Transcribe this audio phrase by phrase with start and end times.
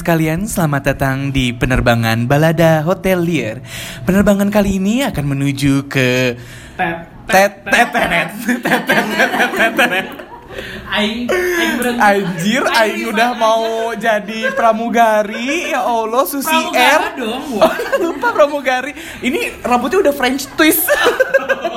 [0.00, 3.60] Sekalian, selamat datang di penerbangan Balada Hotel Lier.
[4.08, 6.40] Penerbangan kali ini akan menuju ke
[6.72, 8.32] tet Tet Tet Tenet.
[8.32, 10.06] Tet Tet Tet Tet Tenet.
[10.88, 15.68] aing aing berhenti Anjir, Aing udah mau jadi pramugari.
[15.68, 17.20] Ya Allah, Susi R.
[18.00, 18.96] Lupa pramugari.
[19.20, 20.88] Ini rambutnya udah French twist.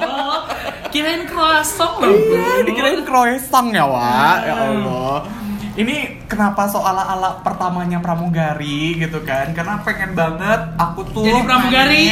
[0.95, 4.37] Kirain croissant loh Iya, dikirain croissant ya, Wak.
[4.47, 5.42] Ya Allah.
[5.73, 9.57] Ini kenapa soal ala pertamanya pramugari gitu kan?
[9.57, 12.05] Karena pengen banget aku tuh Jadi pramugari.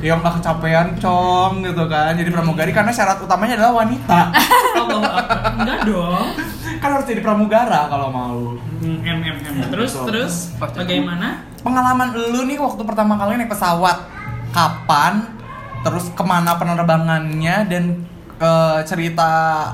[0.00, 2.16] yang gak kecapean cong gitu kan.
[2.16, 4.32] Jadi pramugari karena syarat utamanya adalah wanita.
[4.80, 5.52] Allah Akbar.
[5.60, 6.26] enggak dong
[6.80, 8.56] kan harus jadi pramugara kalau mau.
[8.80, 14.08] Hmm, em em em terus terus bagaimana Pengalaman lu nih waktu pertama kali naik pesawat
[14.52, 15.20] kapan?
[15.84, 19.28] Terus ke mana penerbangannya dan eh, cerita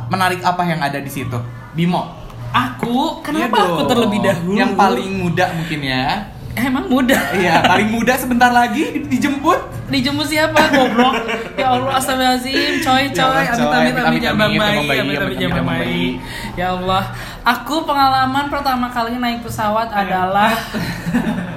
[0.06, 1.38] menarik apa yang ada di situ?
[1.70, 2.18] Bimo.
[2.52, 3.88] Aku Iya kenapa aku dong.
[3.88, 6.04] terlebih dahulu Yang paling muda mungkin ya.
[6.50, 9.58] Eh, emang muda Iya, paling muda sebentar lagi di- dijemput.
[9.86, 11.14] dijemput siapa goblok
[11.56, 15.18] ya Allah astagfirullahaladzim coy Ya coy amit amit amit Amit, jambang amit, bayi amit amit,
[15.20, 16.06] amit jambang bayi.
[16.54, 17.02] ya Allah
[17.42, 20.54] aku pengalaman pertama kali naik pesawat adalah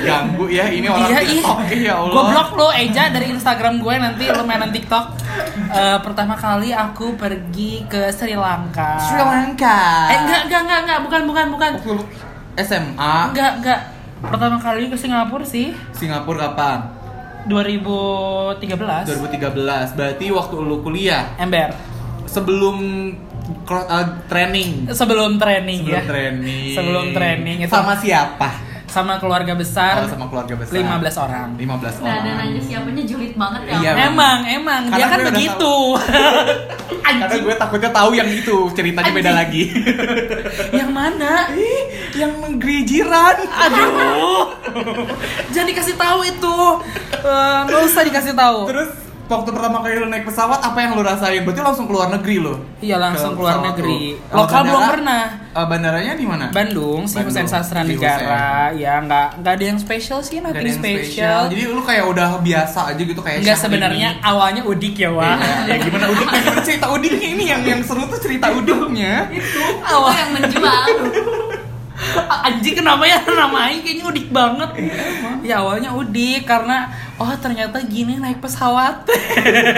[0.00, 1.82] Ganggu ya ini orang Iya, TikTok iya.
[1.84, 2.14] ya Allah.
[2.14, 5.04] Goblok lo Eja dari Instagram gue nanti lo mainan TikTok.
[5.68, 8.96] Eh, pertama kali aku pergi ke Sri Lanka.
[8.98, 10.08] Sri Lanka.
[10.08, 11.70] Eh enggak enggak enggak enggak bukan bukan bukan.
[12.56, 13.80] SMA Enggak enggak.
[14.20, 16.78] Pertama kali ke Singapura sih Singapura kapan?
[17.46, 19.08] 2013.
[19.08, 19.94] 2013.
[19.94, 21.70] Berarti waktu lu kuliah Ember.
[22.24, 22.76] sebelum
[23.64, 24.90] uh, training.
[24.90, 26.02] Sebelum training Sebelum ya.
[26.04, 26.74] training.
[26.74, 28.50] Sebelum training itu sama siapa?
[28.88, 30.04] Sama keluarga besar.
[30.04, 30.80] Oh, sama keluarga besar.
[30.80, 31.48] 15 orang.
[31.54, 32.36] 15 Nggak ada orang.
[32.40, 33.72] nanya siapanya julid banget ya.
[33.78, 35.76] Iya, Emang, emang dia Karena kan gue udah begitu.
[37.08, 39.64] Karena gue takutnya tahu yang itu ceritanya beda lagi.
[40.78, 41.52] yang mana?
[41.56, 41.82] Ih,
[42.16, 43.36] yang negeri jiran.
[43.48, 44.52] Aduh.
[45.52, 46.56] Jangan dikasih tahu itu.
[47.64, 48.60] Nggak usah dikasih tahu.
[48.72, 48.90] Terus
[49.28, 51.40] waktu pertama kali lu naik pesawat apa yang lu rasain?
[51.42, 52.54] Berarti langsung keluar negeri lo?
[52.78, 54.16] Iya langsung Ke keluar negeri.
[54.16, 55.22] Eh, Lokal belum bandara- pernah.
[55.50, 56.44] eh, bandaranya di mana?
[56.48, 57.20] Bandung, sih.
[57.20, 58.72] Hussein Sastra Negara.
[58.72, 61.40] Ya nggak nggak ada yang spesial sih, nothing yang special.
[61.46, 63.64] Jadi lu kayak udah biasa aja gitu kayak Enggak Syahrini.
[63.76, 65.36] sebenarnya awalnya udik ya, Wah.
[65.36, 66.38] Iya, ya gimana udiknya?
[66.40, 69.28] Gimana cerita udiknya ini yang yang seru tuh cerita udiknya.
[69.30, 70.12] Itu Awal.
[70.14, 70.84] yang menjual.
[72.40, 74.70] Anjing kenapa ya nama Aing kayaknya udik banget.
[75.42, 76.86] Ya awalnya udik karena
[77.18, 79.06] oh ternyata gini naik pesawat.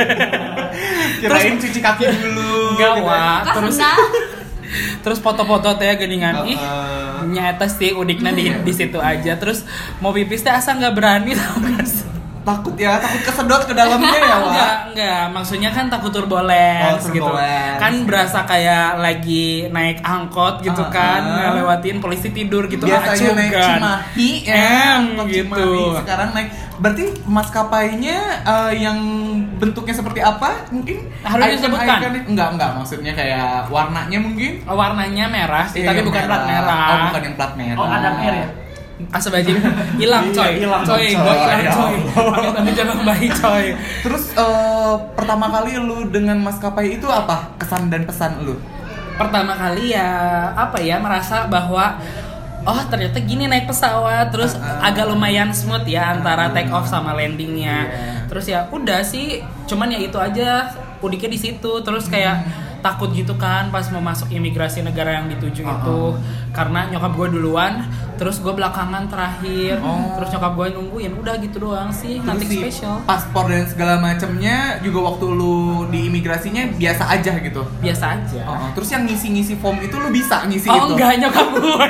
[1.20, 2.76] Kirain cuci kaki dulu.
[2.76, 3.06] Enggak, gitu.
[3.08, 3.40] Wah.
[3.56, 3.76] Terus
[5.02, 7.26] terus foto-foto teh geningan ih Heeh.
[7.26, 9.66] nyata sih udiknya di di situ aja terus
[9.98, 12.06] mau pipis teh asa nggak berani tau gak sih?
[12.42, 14.40] Takut ya, takut kesedot ke dalamnya ya, Wak.
[14.42, 17.32] enggak enggak maksudnya kan takut turbulence Oh, gitu
[17.76, 21.52] kan berasa kayak lagi naik angkot gitu Ah, kan ah.
[21.52, 23.52] ngelewatin polisi tidur gitu Biasanya naik.
[23.52, 24.56] Cimahi ya,
[24.96, 25.52] Em, gitu.
[25.52, 26.00] Cimahi.
[26.00, 28.98] Sekarang naik berarti maskapainya eh, yang
[29.54, 30.64] bentuknya seperti apa?
[30.70, 31.98] Mungkin Harus disebutkan?
[32.00, 32.70] icon- Enggak, enggak.
[32.74, 37.22] Maksudnya kayak warnanya mungkin Oh, warnanya merah sih Iya, tapi bukan plat merah Oh, bukan
[37.22, 37.76] yang plat merah.
[37.76, 38.48] Oh, ada mer ya?
[39.08, 39.56] Asbajing
[39.96, 41.94] hilang Iya, coy, hilang, coy, gua hilang Ya coy.
[42.54, 43.64] Amit jangan bayi coy.
[44.00, 47.56] Terus eh, pertama kali lu dengan maskapai itu apa?
[47.56, 48.56] Kesan dan pesan lu?
[49.12, 50.08] pertama kali ya
[50.56, 51.92] apa ya merasa bahwa
[52.64, 54.88] oh ternyata gini naik pesawat terus Ah, ah.
[54.88, 56.52] agak lumayan smooth ya antara Ah.
[56.52, 58.12] take off sama landingnya Iya.
[58.32, 62.88] terus ya udah sih cuman ya itu aja udiknya di situ terus kayak Hmm.
[62.88, 66.16] takut gitu kan pas mau masuk imigrasi negara yang dituju Ah, itu
[66.50, 67.84] karena nyokap gue duluan
[68.16, 70.16] terus gue belakangan terakhir Oh.
[70.16, 73.96] terus nyokap gue nungguin udah gitu doang sih Terus nanti si spesial paspor dan segala
[73.98, 75.56] macamnya juga waktu lu
[75.86, 77.60] di imigrasinya biasa aja gitu.
[77.78, 78.68] biasa aja Oh, oh.
[78.72, 80.96] Terus yang ngisi-ngisi form itu lu bisa ngisi Oh itu?
[80.96, 81.88] enggak nyokap gue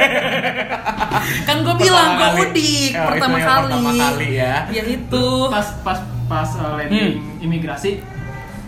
[1.46, 4.54] Kan gue bilang gue udik Oh, pertama kali pertama kali ya.
[4.68, 7.42] Ya itu pas pas pas uh, landing Hmm.
[7.42, 8.02] imigrasi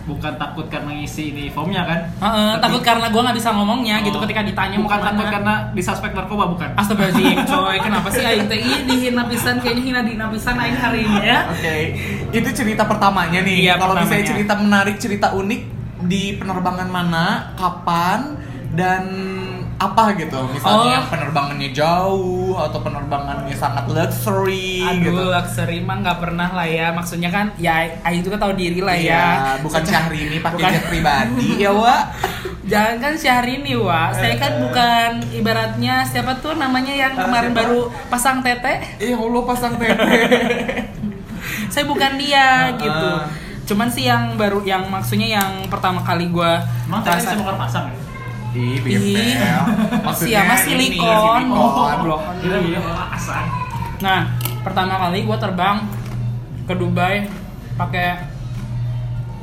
[0.03, 1.99] bukan takut karena ngisi ini formnya kan?
[2.17, 4.23] Heeh, Tapi- takut karena gue nggak bisa ngomongnya gitu Oh.
[4.23, 6.69] ketika ditanya bukan takut karena disuspek narkoba bukan?
[6.75, 10.99] Astagfirullahaladzim coy Kenapa sih Aing teh Ih, dihina pisan Kayaknya hina dihina pisan Aing hari
[11.01, 11.39] ini ya?
[11.47, 11.75] Oke,
[12.31, 13.57] itu cerita pertamanya nih.
[13.63, 15.61] Iya, Kalau misalnya cerita menarik, cerita unik
[16.03, 18.35] di penerbangan mana, kapan,
[18.71, 19.03] dan
[19.85, 20.39] apa gitu?
[20.47, 21.09] Misalnya Oh.
[21.09, 25.21] penerbangannya jauh atau penerbangannya sangat luxury Aduh gitu.
[25.25, 29.03] luxury mah nggak pernah lah ya Maksudnya kan Ya itu kan tahu diri lah ya
[29.03, 29.25] Iya,
[29.59, 30.71] bukan Syahrini pakai Bukan.
[30.71, 32.03] jet pribadi ya, Wak.
[32.63, 37.59] Jangan kan Syahrini Wak Saya kan bukan Ibaratnya siapa tuh namanya yang Eh, kemarin siapa?
[37.61, 40.07] baru pasang tete Eh, Allah pasang tete.
[41.65, 43.09] saya bukan dia gitu
[43.65, 47.97] cuman sih yang baru yang maksudnya yang pertama kali gua emang bisa bukan pasang ya
[48.53, 49.57] Ih, Ih, bebel.
[50.13, 51.41] Sia mah ini, silikon.
[51.49, 52.35] Oh, silikon.
[52.69, 52.79] Iya,
[53.09, 53.45] asan.
[53.99, 54.21] Nah,
[54.61, 55.77] pertama kali gue terbang
[56.63, 57.25] ke Dubai
[57.73, 58.29] pakai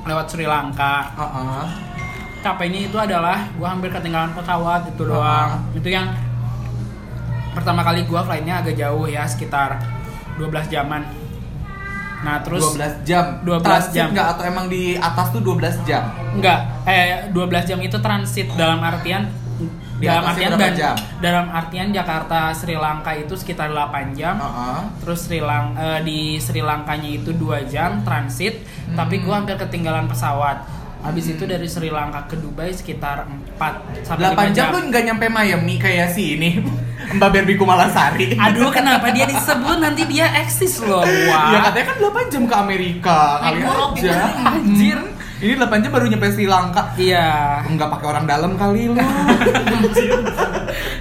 [0.07, 1.11] lewat Sri Lanka.
[1.19, 1.65] Heeh.
[2.41, 5.11] Capeknya itu adalah gue hampir ketinggalan pesawat itu Ah.
[5.11, 5.51] doang.
[5.75, 6.09] Itu yang
[7.51, 9.83] pertama kali gue flightnya agak jauh ya sekitar
[10.39, 11.03] 12 jaman.
[12.21, 13.41] Nah terus 12 jam.
[13.41, 14.09] 12 Transit jam.
[14.11, 16.05] nggak atau emang di atas tuh 12 jam?
[16.31, 17.37] enggak eh 12
[17.67, 19.25] jam itu transit dalam artian
[19.97, 20.97] Di dalam artian dan jam?
[21.19, 24.37] dalam artian Jakarta Sri Lanka itu sekitar 8 jam.
[24.37, 24.81] Heeh.
[24.99, 28.97] Terus Sri Lang eh, di Sri Lankanya itu 2 jam transit, Hmm.
[28.97, 30.65] tapi gua hampir ketinggalan pesawat.
[31.01, 33.25] Habis itu dari Sri Lanka ke Dubai sekitar
[33.61, 36.51] 4 sampai 8 5 jam lu nggak nyampe Miami kayak si ini
[37.11, 38.39] Mbak Barbie Kumalasari.
[38.39, 41.03] Aduh, kenapa dia disebut nanti dia eksis loh.
[41.03, 41.27] Ya
[41.59, 41.67] Wah.
[41.67, 44.31] katanya kan 8 jam ke Amerika kali aja.
[44.47, 44.99] Anjir.
[45.43, 46.95] Ini 8 jam baru nyampe Sri Lanka.
[46.95, 47.67] Iya.
[47.67, 49.01] Enggak pakai orang dalam kali lu.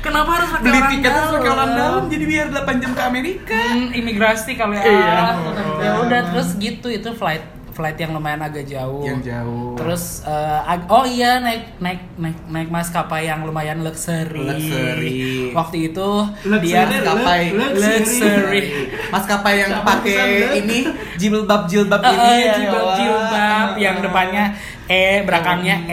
[0.01, 1.77] Kenapa harus pakai Beli orang tiket terus pakai orang dalam?
[1.77, 3.59] dalam jadi biar 8 jam ke Amerika.
[3.59, 4.83] Hmm, imigrasi kali ya.
[4.89, 5.19] Iya.
[5.77, 8.99] Ya udah terus gitu itu flight flight yang lumayan agak jauh.
[9.01, 9.71] Yang jauh.
[9.73, 10.27] Terus
[10.67, 14.43] ag- oh iya naik naik naik naik maskapai yang lumayan luxury.
[14.43, 15.15] Luxury.
[15.49, 16.09] Waktu itu
[16.43, 18.61] Luxury, dia maskapai luxury.
[19.07, 20.77] Maskapai yang pakai pesan, ini
[21.15, 23.31] jilbab-jilbab Eh, ini eh, ya, jilbab-jilbab
[23.69, 23.79] Wah.
[23.79, 24.45] yang depannya
[24.89, 25.85] E, belakangnya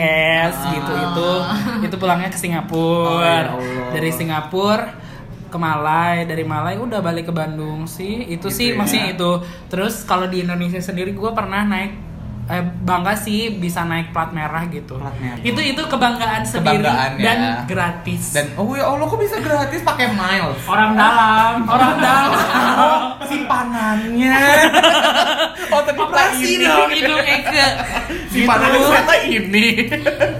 [0.49, 0.73] S Ah.
[0.73, 1.31] gitu itu.
[1.85, 3.05] Itu pulangnya ke Singapura.
[3.07, 3.93] Oh, ya Allah.
[3.93, 4.89] Dari Singapura
[5.47, 8.23] ke Malai, dari Malai udah balik ke Bandung sih.
[8.27, 8.77] Itu Gitu sih ya.
[8.77, 9.31] maksudnya itu.
[9.71, 11.91] Terus kalau di Indonesia sendiri gue pernah naik
[12.47, 14.95] eh, bangga sih bisa naik plat merah gitu.
[14.95, 15.39] Plat merah.
[15.41, 17.23] Itu itu kebanggaan sendiri Kebanggaan ya.
[17.23, 18.23] dan gratis.
[18.31, 20.59] Dan oh ya Allah kok bisa gratis pakai miles?
[20.63, 21.53] Orang dalam.
[21.73, 22.31] orang dalam
[23.19, 24.37] Oh, simpanannya.
[25.67, 26.63] oh ternyata operasi ini.
[26.63, 27.67] dong hidung Eke.
[28.29, 28.87] Simpanannya Gitu.
[28.87, 29.67] ternyata ini.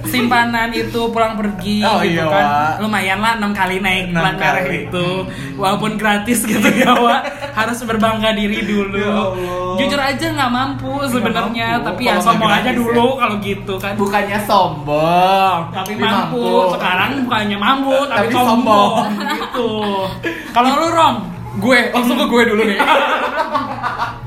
[0.05, 2.73] simpanan itu pulang pergi Oh, gitu iya, kan Wak.
[2.79, 4.77] lumayan lah enam kali naik Enam plat merah kali.
[4.85, 5.07] itu
[5.55, 7.21] walaupun gratis gitu ya Wak
[7.51, 9.75] harus berbangga diri dulu Ya Allah.
[9.77, 11.96] jujur aja nggak mampu sebenarnya mampu.
[11.97, 13.17] Tapi ya sombong aja dulu ya.
[13.17, 16.45] kalau gitu kan Bukannya sombong, tapi mampu.
[16.69, 19.33] sekarang bukannya mampu tapi, Tapi sombong, sombong.
[19.33, 19.71] gitu
[20.53, 21.15] kalau lu rom
[21.57, 22.77] gue langsung ke gue dulu nih.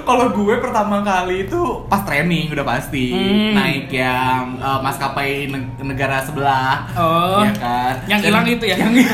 [0.00, 3.52] Kalau gue pertama kali itu pas training udah pasti Hmm.
[3.52, 7.42] naik yang eh, maskapai neg- negara sebelah, Oh.
[7.42, 7.94] ya kan?
[8.06, 8.76] Yang hilang itu ya?
[8.78, 9.04] Yang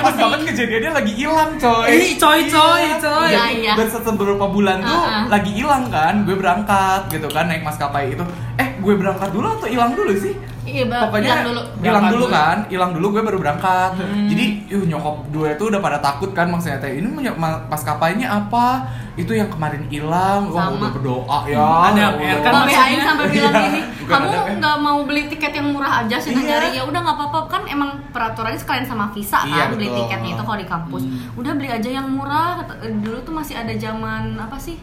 [0.00, 1.86] pas banget kejadiannya lagi hilang coy.
[1.88, 2.96] Ih, coy, coy, Iya.
[2.98, 3.30] coy.
[3.30, 3.72] Iya, iya.
[3.74, 5.24] berset beberapa bulan tuh Uh-uh.
[5.28, 8.24] lagi hilang kan, gue berangkat gitu kan naik maskapai itu.
[8.56, 10.34] Eh gue berangkat dulu atau hilang dulu sih?
[10.62, 11.02] Iya, Bang.
[11.04, 11.62] Pokoknya Hilang dulu.
[11.80, 12.26] hilang dulu dulu.
[12.30, 13.90] kan, hilang dulu gue baru berangkat.
[13.94, 14.26] Hmm.
[14.26, 18.86] Jadi, yuh nyokap gue tuh udah pada takut kan maksudnya teh ini ma- maskapainya apa?
[19.12, 20.46] Itu yang kemarin hilang.
[20.48, 20.78] Wah, Sama.
[20.78, 21.58] udah berdoa ya.
[21.58, 22.38] Ada ya PR Allah.
[22.40, 23.62] kan maksudnya- sampai bilang Iya.
[23.64, 24.54] gini, Bukan kamu ada, kan?
[24.56, 26.42] nggak mau beli tiket yang murah aja sih Iya.
[26.44, 29.98] nyari ya udah nggak apa-apa kan emang peraturannya sekalian sama visa Iya, kan beli betul.
[30.00, 31.02] tiketnya itu kalau di kampus.
[31.34, 32.50] Udah beli aja yang murah.
[32.78, 34.78] Eh, Dulu tuh masih ada zaman apa sih?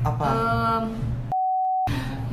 [0.00, 0.24] Apa?
[0.24, 0.82] Em,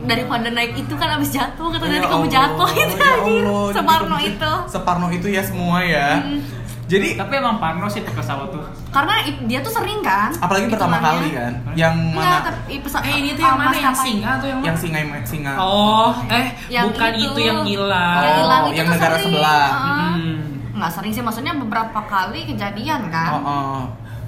[0.05, 3.43] daripada naik itu kan abis jatuh kata Ya nanti kamu jatuh itu ya anjir.
[3.71, 4.51] Separno jadi- itu.
[4.67, 6.07] Separno itu ya semua ya.
[6.17, 6.39] Hmm.
[6.85, 8.61] Jadi Tapi emang Parno sih tuh pesawat tuh.
[8.89, 10.29] Karena dia tuh sering kan.
[10.31, 12.45] apalagi pertama kali kan, yang Enggak, mana?
[12.45, 15.53] tapi pesa- eh ini tuh yang mana yang singa atau yang mana Yang singa singa.
[15.57, 17.25] oh eh Yang bukan itu.
[17.25, 19.25] itu yang hilang Yang Oh, itu yang tuh negara sering.
[19.27, 19.65] sebelah.
[19.67, 20.09] Heeh.
[20.13, 20.37] Hmm.
[20.75, 23.79] nggak sering sih maksudnya beberapa kali kejadian kan Oh, oh.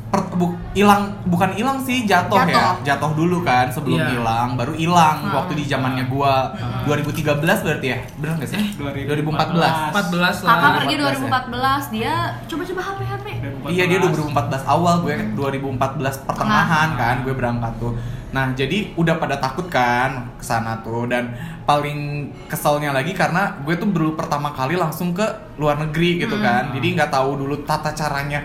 [0.08, 2.78] Per- bu- hilang bukan hilang sih jatuh, ya.
[2.86, 3.12] Jatuh.
[3.12, 4.10] dulu kan sebelum Iya.
[4.14, 5.36] hilang baru hilang Hmm.
[5.36, 6.54] waktu di zamannya gua.
[6.86, 8.00] 2013 berarti ya?
[8.16, 8.62] Bener nggak sih?
[8.78, 10.52] 2014 14 lah.
[10.54, 12.14] Kakak pergi 2014 2014 dia
[12.46, 13.26] coba-coba HP HP
[13.68, 17.94] Iya dia 2014 awal gue 2014 pertengahan kan gue berangkat tuh.
[18.28, 22.00] Nah jadi udah pada takut kan ke sana tuh dan paling
[22.46, 26.72] keselnya lagi karena gue tuh baru pertama kali langsung ke luar negeri gitu kan.
[26.72, 28.40] Jadi nggak tahu dulu tata caranya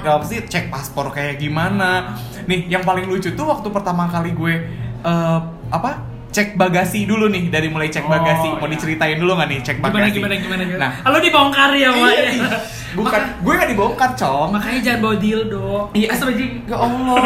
[0.00, 2.16] ya apa sih cek paspor kayak gimana.
[2.44, 4.54] Nih yang paling lucu tuh waktu pertama kali gue
[5.00, 5.38] eh,
[5.68, 5.90] apa
[6.28, 8.74] cek bagasi dulu nih dari mulai cek Oh, bagasi mau iya.
[8.74, 11.88] diceritain dulu nggak nih cek gimana bagasi gimana gimana gimana nah Ah, lo dibongkar ya
[11.88, 12.48] Wak iya, iya.
[12.92, 16.66] bukan gue nggak dibongkar cong makanya jangan bawa dildo Iya, sama Jing.
[16.66, 17.16] Ya Allah,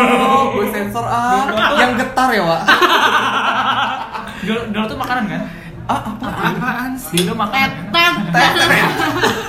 [0.53, 1.73] gue sensor ah.
[1.75, 2.63] Yang getar ya, Wak.
[4.45, 5.41] Dulu, dulu tuh makanan kan?
[5.85, 6.27] Ah, apa?
[6.53, 7.71] apaan sih Dulu makanan.
[7.89, 8.15] tetet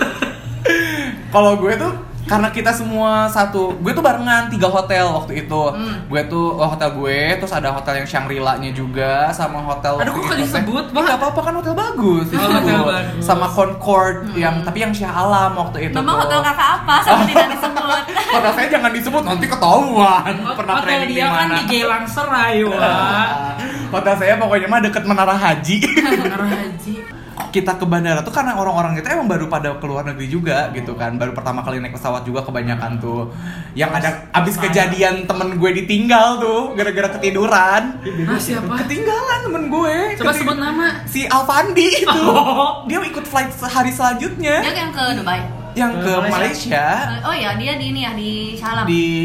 [1.29, 1.93] Kalau gue tuh
[2.29, 5.61] karena kita semua satu, gue tuh barengan tiga hotel waktu itu.
[5.73, 6.05] Hmm.
[6.05, 9.97] Gue tuh oh, hotel gue, terus ada hotel yang Shangri-La-nya juga, sama hotel.
[9.97, 12.29] Aduh, kok disebut, teh- Nggak apa-apa kan hotel bagus.
[12.37, 13.21] Oh, hotel bagus.
[13.25, 15.95] Sama Concord yang tapi yang Shah Alam waktu itu.
[15.97, 16.17] nama tuh.
[16.21, 20.33] hotel kakak apa sama tidak disebut Hotel saya jangan disebut nanti ketahuan.
[20.53, 23.29] Pernah hotel training dia di kan di Gelang Serai Wak
[23.97, 25.77] Hotel saya pokoknya mah deket Menara Haji.
[26.21, 27.18] Menara Haji
[27.49, 31.15] kita ke bandara tuh karena orang-orang itu emang baru pada keluar negeri juga gitu kan.
[31.15, 33.33] Baru pertama kali naik pesawat juga kebanyakan tuh.
[33.73, 37.97] Yang ada abis kejadian temen gue ditinggal tuh gara-gara ketiduran.
[38.23, 38.73] Ah, siapa?
[38.79, 39.95] ketinggalan temen gue.
[40.15, 40.87] Coba Keting- sebut nama.
[41.03, 42.21] si Alfandi itu.
[42.21, 42.85] Oh.
[42.85, 44.61] dia ikut flight hari selanjutnya.
[44.61, 45.41] Dia yang ke Dubai.
[45.73, 46.85] yang ke Ke Malaysia.
[47.21, 48.85] Oh ya, dia di ini ya di Salam.
[48.85, 49.23] di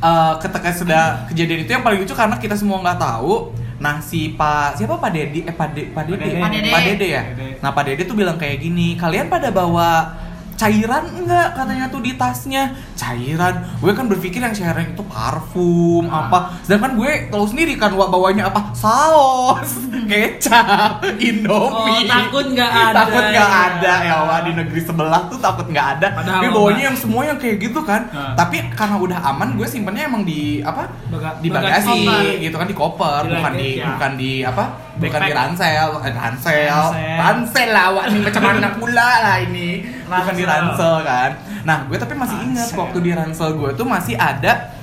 [0.00, 4.36] eh, ketika sudah kejadian itu yang paling lucu karena kita semua nggak tahu nah si
[4.36, 6.68] pak siapa pak Dedi eh pak De, pak Dede Pak Dede.
[6.68, 7.56] Pak Dede ya Dede.
[7.58, 10.12] nah pak Dede tuh bilang kayak gini kalian pada bawa
[10.60, 12.62] cairan enggak katanya tuh di tasnya
[12.94, 18.46] cairan gue kan berpikir yang cairan itu parfum apa sedangkan gue tahu sendiri kan bawanya
[18.46, 22.94] apa saus kecap indomie Oh, takut nggak ada.
[22.98, 26.56] takut nggak ada ya wah di negeri sebelah tuh takut nggak ada Padahal gue mah-
[26.58, 28.34] bawanya yang semua yang kayak gitu kan Nah.
[28.34, 31.88] tapi karena udah aman gue simpennya emang di apa Baga- di bagasi.
[32.02, 32.24] Koper.
[32.38, 33.84] gitu kan di koper Di bukan di ya.
[33.86, 35.38] bukan di apa bukan di Backpack.
[35.38, 37.16] ransel eh, ransel Ransel.
[37.16, 37.72] ransel
[38.10, 39.68] ini macam mana pula lah ini
[40.10, 40.94] bukan di Ransel.
[41.06, 41.30] kan
[41.62, 44.74] nah gue tapi masih ingat waktu di ransel gue tuh masih ada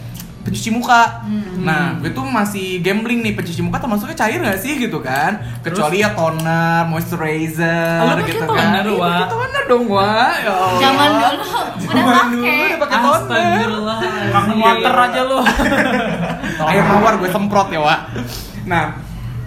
[0.48, 1.28] pencuci muka.
[1.60, 5.44] Nah, gue tuh masih gambling nih pencuci muka termasuknya cair gak sih gitu kan?
[5.60, 8.88] Kecuali ya toner, moisturizer lu pakai gitu toner, kan.
[8.88, 9.12] Iya, Wak?
[9.12, 10.32] pakai toner dong, Wak.
[10.40, 10.80] Ya Allah.
[10.80, 12.64] Zaman dulu udah Zaman dulu pakai.
[12.64, 13.20] udah pakai toner.
[13.20, 14.00] Astagfirullah.
[14.32, 15.40] Kangen water aja lu.
[16.72, 18.00] air mawar gue semprot ya Wak
[18.64, 18.84] nah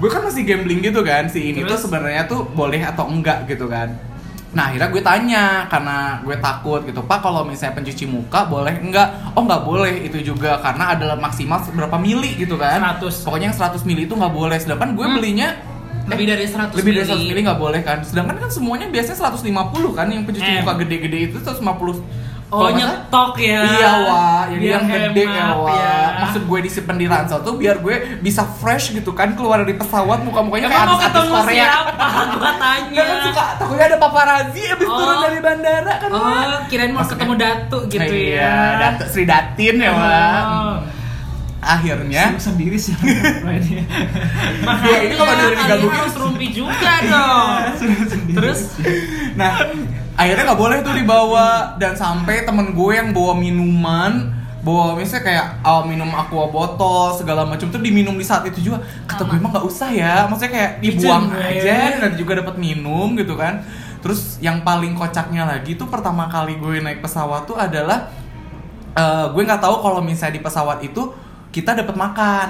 [0.01, 1.83] gue kan masih gambling gitu kan si ini tuh Terus?
[1.85, 3.93] sebenarnya tuh boleh atau enggak gitu kan
[4.51, 9.31] nah akhirnya gue tanya karena gue takut gitu pak kalau misalnya pencuci muka boleh enggak
[9.33, 13.23] oh nggak boleh itu juga karena adalah maksimal berapa mili gitu kan 100.
[13.23, 15.17] pokoknya yang 100 mili itu nggak boleh sedangkan gue Hmm.
[15.17, 15.49] belinya
[16.11, 17.41] Lebih eh, dari 100 lebih dari 100 mili.
[17.47, 20.57] nggak boleh kan sedangkan kan semuanya biasanya 150 kan yang pencuci M.
[20.59, 22.03] muka gede-gede itu 150
[22.53, 23.63] Oh, nyetok ya.
[23.63, 25.71] Iya wah, jadi Biar yang gede ya wah.
[25.71, 25.99] ya.
[26.21, 30.19] Maksud gue disimpan di ransel tuh biar gue bisa fresh gitu kan keluar dari pesawat
[30.21, 31.55] muka-mukanya kayak Emang mau ketemu Korea.
[31.71, 32.07] siapa?
[32.35, 33.01] Gua tanya.
[33.01, 34.97] Kan suka takutnya ada paparazzi abis Oh.
[34.97, 36.19] turun dari bandara kan Wak.
[36.19, 38.55] Oh, kirain mau Maksudnya- ketemu Datu gitu iya, ya.
[38.81, 40.43] Datu Sri Datin ya Wak.
[40.45, 40.77] Oh.
[41.61, 42.97] Akhirnya Lu sendiri sih.
[42.97, 43.85] ini.
[44.83, 47.49] Ya, ini kalau Makanya dari digabungin- harus rumpi juga dong.
[48.35, 48.61] Terus
[49.33, 49.53] Nah,
[50.21, 51.49] akhirnya nggak boleh tuh dibawa.
[51.81, 57.49] Dan sampai temen gue yang bawa minuman bawa misalnya kayak oh, minum aqua botol segala
[57.49, 58.85] macam tuh diminum di saat itu juga.
[59.09, 60.29] Kata gue emang nggak usah ya.
[60.29, 63.65] Maksudnya kayak dibuang aja dan juga dapat minum gitu kan.
[64.05, 68.13] Terus yang paling kocaknya lagi tuh pertama kali gue naik pesawat tuh adalah
[68.93, 71.09] eh, gue nggak tahu kalau misalnya di pesawat itu
[71.51, 72.49] kita dapat makan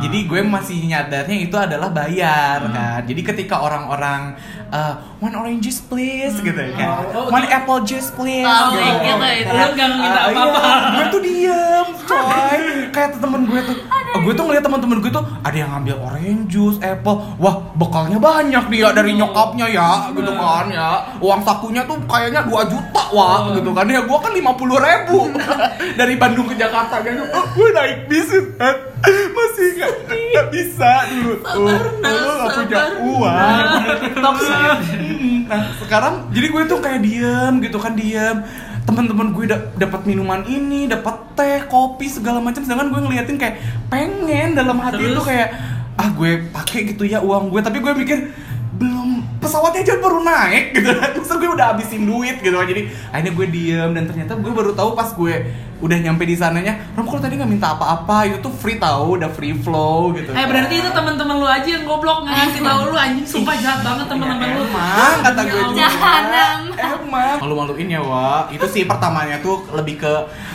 [0.00, 3.00] jadi gue masih nyadarnya itu adalah bayar kan.
[3.02, 7.80] Jadi ketika orang-orang eh, one orange juice please gitu kan Oh, oh, one itu- apple
[7.82, 8.46] juice please?
[8.46, 8.88] Oh, gitu.
[9.02, 9.52] gitu itu.
[9.52, 10.60] Lu nggak minta Ah, apa-apa.
[10.62, 10.76] iya.
[10.88, 12.60] gue tuh diem coy.
[12.88, 13.76] Kayak tuh temen gue tuh.
[14.12, 17.16] Oh, gue tuh ngeliat teman-teman gue tuh ada yang ngambil orange juice apple.
[17.36, 20.90] Wah bekalnya banyak dia dari nyokapnya ya gitu kan ya.
[21.18, 23.84] Uang sakunya tuh kayaknya 2 juta wah gitu kan.
[23.84, 25.28] Ya gue kan lima puluh ribu.
[26.00, 28.76] Dari Bandung ke Jakarta kan oh, gue naik bis kan
[29.08, 33.66] masih nggak nggak bisa dulu dulu nggak punya uang.
[33.98, 34.72] TikTok saya.
[35.50, 38.46] Nah sekarang jadi gue tuh kayak diem gitu kan diem.
[38.82, 42.62] Teman-teman gue da- dapat minuman ini dapat teh kopi segala macam.
[42.62, 43.56] Sedangkan gue ngeliatin kayak
[43.86, 45.14] pengen dalam hati Terus?
[45.18, 45.48] itu kayak
[45.98, 47.60] ah gue pakai gitu ya uang gue.
[47.62, 48.18] Tapi gue mikir
[48.72, 51.10] belum pesawatnya aja baru naik gitu kan.
[51.42, 52.70] Gue udah habisin duit gitu kan.
[52.70, 55.34] Jadi akhirnya gue diem dan ternyata gue baru tahu pas gue
[55.82, 59.30] udah nyampe di sananya Rom kalau tadi nggak minta apa-apa itu tuh free tahu udah
[59.34, 62.96] free flow gitu Eh berarti itu teman-teman lu aja yang goblok nggak ngasih tahu lu
[62.96, 64.64] anjing sumpah jahat banget teman-teman lu.
[64.70, 65.78] Emang kata gue Ya juga.
[65.86, 66.58] Jahanam.
[66.72, 67.36] Emang.
[67.42, 68.54] Malu-maluin ya, Wak.
[68.54, 70.12] Itu sih pertamanya tuh lebih ke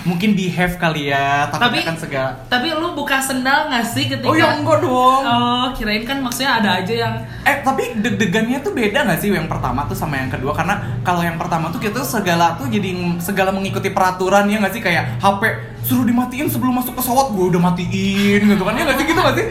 [0.08, 1.52] mungkin behave kali ya.
[1.52, 2.32] Tapi kan segala.
[2.48, 5.22] tapi lu buka sendal nggak sih ketika Oh ya enggak dong.
[5.24, 7.14] Oh, kirain kan maksudnya ada aja yang
[7.48, 11.24] Eh tapi deg-degannya tuh beda gak sih yang pertama tuh sama yang kedua karena kalau
[11.24, 12.92] yang pertama tuh kita segala tuh jadi
[13.24, 15.42] segala mengikuti peraturan ya gak sih kayak HP
[15.84, 19.36] suruh dimatiin sebelum masuk pesawat gue udah matiin gitu kan ya gak sih gitu gak
[19.38, 19.48] sih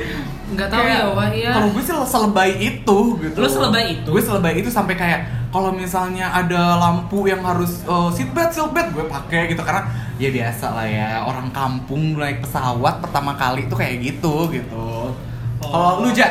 [0.46, 1.50] nggak tahu Kayak, ya, wah iya.
[1.58, 3.38] Kalau gue sih selebay itu gitu.
[3.42, 4.08] Lu selebay itu?
[4.14, 5.20] Gue selebay itu sampai kayak
[5.50, 9.90] kalau misalnya ada lampu yang harus uh, seat belt, seat belt gue pakai gitu karena
[10.22, 15.10] ya biasa lah ya orang kampung naik pesawat pertama kali tuh kayak gitu gitu.
[15.58, 16.30] Kalau lu ja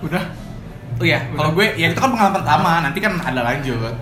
[0.00, 0.24] udah
[1.00, 3.96] Oh iya, kalau gue ya itu kan pengalaman pertama, nanti kan ada lanjut.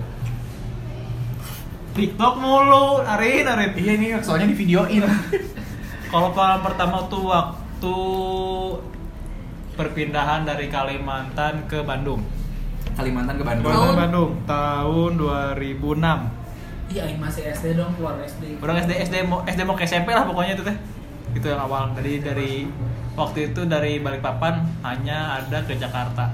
[1.99, 3.75] TikTok mulu, Arin, Arin.
[3.75, 5.03] Iya ini soalnya di videoin.
[6.11, 7.97] Kalau pengalaman pertama tuh waktu
[9.75, 12.23] perpindahan dari Kalimantan ke Bandung.
[12.95, 13.67] Kalimantan ke Bandung.
[13.67, 13.93] Tahun?
[13.99, 16.95] Bandung tahun 2006.
[16.95, 18.63] Iya, masih SD dong, keluar SD.
[18.63, 20.77] Orang SD SD mau SD mau ke SMP lah pokoknya itu teh.
[21.35, 22.65] Itu yang awal dari dari
[23.19, 26.31] waktu itu dari Balikpapan hanya ada ke Jakarta.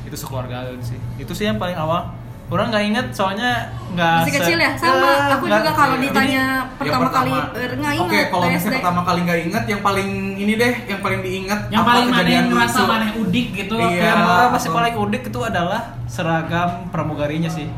[0.00, 2.10] itu sekeluarga sih itu sih yang paling awal
[2.50, 3.50] orang nggak inget soalnya
[3.90, 4.72] nggak Masih se- kecil ya?
[4.74, 5.06] Sama.
[5.06, 8.26] Eh, Aku juga kalau ditanya Yang pertama kali eh, nggak Oke, ingat.
[8.28, 11.90] kalau misalnya pertama kali nggak inget, yang paling ini deh, yang paling diingat Yang apa
[11.90, 13.74] paling mana yang merasa mana udik gitu.
[13.76, 14.02] Iya.
[14.04, 17.70] yang atau- paling unik itu adalah seragam pramugarinya sih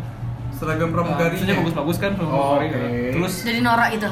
[0.52, 1.34] seragam pramugari.
[1.34, 2.80] Maksudnya bagus-bagus kan pramugari Oke.
[3.12, 4.06] terus Jadi Nora itu.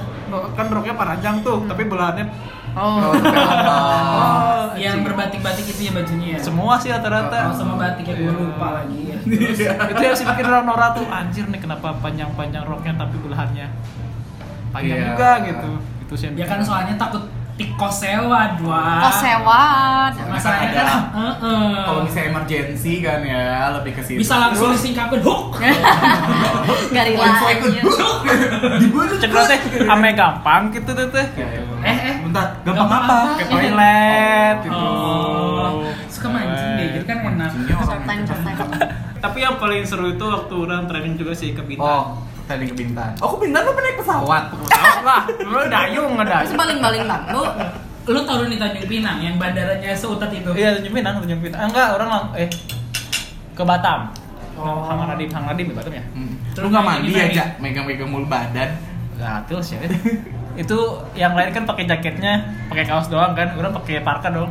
[0.51, 2.27] kan roknya panjang tuh tapi belahannya
[2.73, 6.39] Oh, oh, yang berbatik-batik itu ya bajunya ya.
[6.39, 9.19] semua sih Oh, rata-rata sama batik ya gue lupa lagi ya.
[9.87, 13.67] itu yang sih bikin orang Nora tuh anjir nih kenapa panjang-panjang roknya tapi belahannya?
[14.71, 15.07] Panjang Iya.
[15.11, 15.71] juga gitu.
[16.01, 17.27] Itu sih Ya kan soalnya takut
[17.61, 19.05] tikos sewa dua.
[19.05, 20.13] Oh sewat.
[20.33, 21.77] Masalahnya kan, heeh.
[21.85, 24.17] Kalau misalnya emergency kan ya, lebih ke situ.
[24.17, 25.61] bisa langsung disingkapin hook.
[26.89, 27.21] Gak rela.
[27.21, 27.85] Langsung ikut anjir.
[28.81, 31.27] Dibunuh teh ame gampang gitu tuh teh
[31.81, 32.15] Eh eh.
[32.25, 33.17] Bentar, gampang Gampang apa?
[33.25, 33.37] apa?
[33.37, 37.51] ke toilet gitu Oh, suka mancing deh, jadi kan enak.
[39.21, 42.75] Tapi yang paling seru itu waktu orang training juga sih ke Oh, Bintang tadi ke
[42.75, 43.15] Bintan.
[43.23, 44.43] Oh, ke Bintan lu pernah naik pesawat?
[44.51, 46.59] Tahu lah, lu dayung Terus ngedayung.
[46.59, 47.43] baling-baling bambu.
[48.11, 50.51] Lu tau di Tanjung Pinang yang bandaranya seutat itu?
[50.59, 51.61] Iya, Tanjung Pinang, Tanjung Pinang.
[51.63, 52.49] Ah, enggak, orang lang eh
[53.55, 54.01] ke Batam.
[54.59, 54.83] Oh.
[54.85, 56.05] Hang Nadim, Hang Nadim di Batam ya?
[56.13, 56.35] Hmm.
[56.53, 58.71] Terus Lu nggak mandi aja, megang-megang mulu badan.
[59.15, 59.77] Gatil sih.
[59.79, 59.89] ya.
[60.59, 60.79] itu
[61.15, 63.55] yang lain kan pakai jaketnya, pakai kaos doang kan.
[63.55, 64.51] Orang pakai parka dong.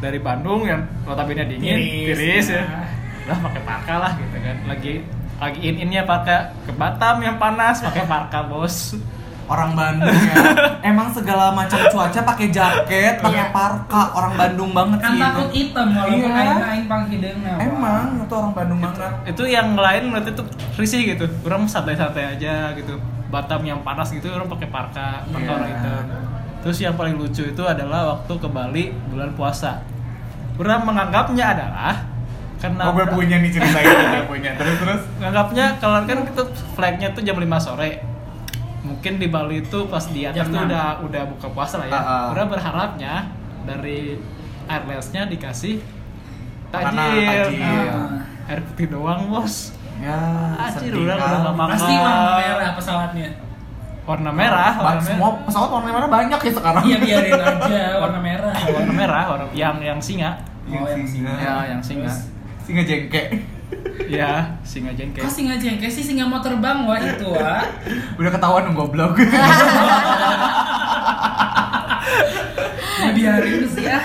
[0.00, 2.64] Dari Bandung yang notabene dingin, Tiris, tiris, ya.
[2.64, 2.80] ya.
[3.28, 4.56] Lah pakai parka lah gitu kan.
[4.64, 5.04] Lagi
[5.40, 8.94] lagi in-innya parka ke Batam yang panas pakai parka, Bos.
[9.48, 10.34] Orang Bandung ya.
[10.86, 13.50] Emang segala macam cuaca pakai jaket, pakai Iya.
[13.50, 14.14] parka.
[14.14, 15.18] Orang Bandung banget Kan sih.
[15.18, 15.56] takut itu.
[15.66, 16.38] hitam walaupun Iya.
[16.38, 17.50] aing aing panghideungna.
[17.50, 17.66] Wak.
[17.66, 19.10] Emang itu orang Bandung banget.
[19.26, 22.94] itu yang lain berarti tuh risih gitu orang santai-santai aja gitu
[23.26, 25.50] Batam yang panas gitu orang pakai parka parka Iya.
[25.50, 26.04] orang hitam
[26.60, 29.82] terus yang paling lucu itu adalah waktu ke Bali bulan puasa
[30.54, 31.94] orang menganggapnya adalah
[32.60, 34.50] karena Oh, gue punya nih cerita gue punya.
[34.54, 35.02] Terus terus.
[35.16, 37.90] menganggapnya kalau kan itu flagnya tuh jam 5 sore
[38.80, 40.66] mungkin di Bali itu pas di atas Jam tuh 6.
[40.66, 42.24] udah udah buka puasa lah ya Ah, ah.
[42.30, 43.14] orang berharapnya
[43.62, 44.16] dari
[44.66, 45.80] airlines-nya dikasih
[46.66, 47.60] tajil, tajil.
[47.60, 48.24] Ah.
[48.46, 50.16] air putih doang bos Ya,
[50.70, 51.70] sedih udah udah gak makan.
[51.70, 53.28] Pasti warna merah pesawatnya.
[54.02, 55.44] warna merah, Ba- warna semua merah.
[55.44, 56.82] pesawat warna merah banyak ya sekarang.
[56.82, 58.52] Iya biarin aja warna merah.
[58.66, 60.40] warna merah, warna yang yang singa.
[60.66, 61.32] Oh, yang singa.
[61.36, 62.08] Ya, yang singa.
[62.08, 62.39] Terus?
[62.70, 63.22] Singa jengke.
[64.06, 64.30] Ya,
[64.62, 65.18] singa jengke.
[65.18, 67.66] Kok singa jengke sih singa mau terbang wah itu wah.
[68.14, 69.18] Udah ketahuan dong goblok.
[72.96, 73.98] Ya biarin sih ya.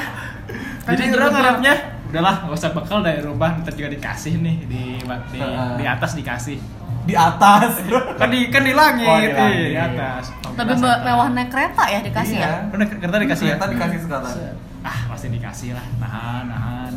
[0.83, 1.73] Jadi Kan orang juga- ngarepnya
[2.07, 5.39] udahlah gak usah bekal dari rumah ntar juga dikasih nih di di,
[5.75, 6.57] di atas dikasih
[7.03, 7.85] Di atas.
[8.15, 9.67] kan di kan di langit, Oh, di langit.
[9.67, 12.49] di atas Lebih me- mewah naik kereta ya dikasih Iya.
[12.65, 12.71] ya.
[12.71, 14.33] Udah kereta dikasih ya Ternyata dikasih sekarang.
[14.81, 16.93] ah pasti dikasih lah nahan nahan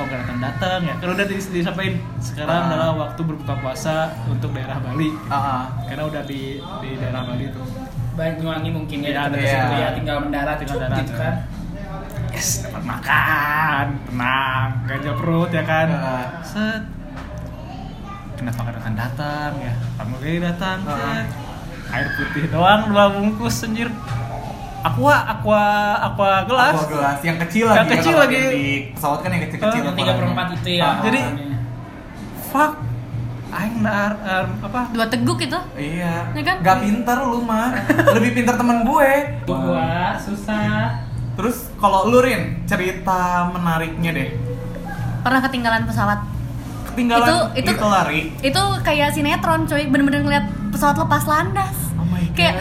[0.00, 2.68] gak datang datang ya kan udah dis- disampaikan sekarang Ah.
[2.68, 3.94] adalah waktu berbuka puasa
[4.26, 5.62] untuk daerah Bali Ah, ah.
[5.84, 7.64] karena udah di di daerah Bali tuh
[8.14, 9.46] Banyuwangi mungkin ya iya.
[9.48, 11.20] situ ya tinggal mendarat Tinggal mendarat, gitu ya.
[11.20, 11.34] kan.
[12.28, 16.24] yes dapat makan tenang ganjel perut ya kan Ah.
[16.42, 16.82] set
[18.34, 20.94] kenapa gak datang datang ya pramugari datang Ah.
[20.94, 21.26] set
[21.88, 23.88] air putih doang dua bungkus anjir
[24.80, 25.62] aqua aqua
[26.00, 27.92] aqua gelas Aqua gelas yang kecil Yang lagi.
[27.94, 28.38] kecil lagi.
[28.38, 29.80] Di pesawat kan yang kecil-kecil.
[29.80, 30.84] Ah, Yang tiga per empat itu ya.
[30.84, 31.24] Ah, Jadi-
[32.44, 32.72] fuck
[33.48, 35.58] aing nar, ar- apa Dua teguk itu.
[35.74, 36.30] Iya.
[36.30, 36.56] Ya kan?
[36.60, 37.72] Gak pinter lu mah.
[38.16, 39.10] Lebih pinter temen gue.
[39.44, 41.00] Gua susah.
[41.32, 44.28] Terus kalau lu Rin, cerita menariknya deh.
[45.18, 46.18] Pernah ketinggalan pesawat.
[46.88, 48.20] Ketinggalan Itu- itu- itu lari.
[48.42, 51.76] Itu kayak sinetron cuy, bener-bener ngeliat pesawat lepas landas.
[51.94, 52.36] Oh my god.
[52.36, 52.54] Kayak.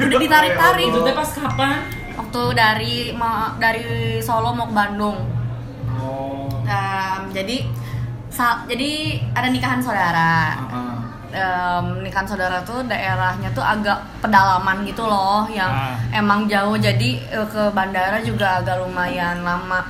[0.00, 0.86] Udah ditarik-tarik.
[0.86, 1.70] Itu teh pas kapan?
[2.14, 3.86] Waktu dari ma- dari
[4.18, 5.16] Solo mau ke Bandung.
[5.92, 6.46] Oh.
[6.64, 7.66] Em, jadi
[8.28, 8.90] sa- jadi
[9.32, 10.54] ada nikahan saudara.
[10.56, 10.94] Heeh.
[11.30, 15.94] Em, nikahan saudara tuh daerahnya tuh agak pedalaman gitu loh, yang Ah.
[16.10, 16.74] emang jauh.
[16.74, 19.84] Jadi eh, ke bandara juga agak lumayan lama.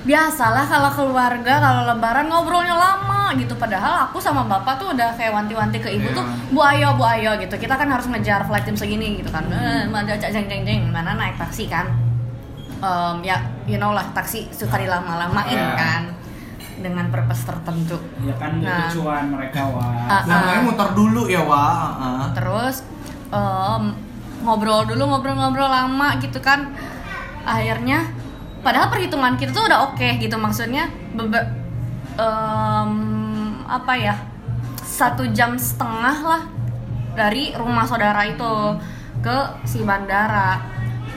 [0.00, 3.52] Biasalah kalau keluarga kalau lebaran ngobrolnya lama gitu.
[3.54, 6.16] Padahal aku sama bapak tuh udah kayak wanti-wanti ke ibu Iya.
[6.16, 7.52] tuh, bu ayo bu ayo gitu.
[7.54, 9.44] Kita kan harus ngejar flight jam segini gitu kan.
[9.46, 11.84] Eh, ada jeng jeng jeng mana naik taksi kan.
[12.80, 13.36] Em, ya
[13.68, 15.76] you know lah taksi suka dilama-lamain Iya.
[15.76, 16.02] kan
[16.80, 18.00] dengan purpose tertentu.
[18.24, 18.88] Ya kan Nah.
[18.88, 19.92] itu cuan mereka wah.
[20.08, 20.24] Ah.
[20.24, 21.76] Namanya muter dulu ya, Wak.
[22.00, 22.24] Heeh.
[22.32, 22.76] terus
[23.28, 23.84] em,
[24.40, 26.72] ngobrol dulu ngobrol-ngobrol lama gitu kan
[27.44, 28.08] akhirnya
[28.60, 31.48] padahal perhitungan kita tuh udah oke gitu maksudnya bebe-
[32.20, 32.92] em,
[33.64, 34.14] apa ya
[34.80, 36.42] satu jam setengah lah
[37.16, 38.76] dari rumah saudara itu
[39.20, 40.60] ke si bandara.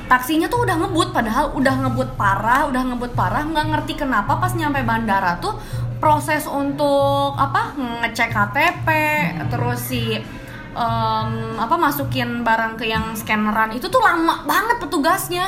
[0.04, 4.52] Taksinya tuh udah ngebut padahal udah ngebut parah udah ngebut parah nggak ngerti kenapa pas
[4.52, 5.56] nyampe bandara tuh
[6.04, 8.88] proses untuk apa ngecek KTP
[9.48, 10.20] terus si
[10.74, 13.72] em, apa masukin barang ke yang scanneran.
[13.72, 15.48] Itu tuh lama banget petugasnya.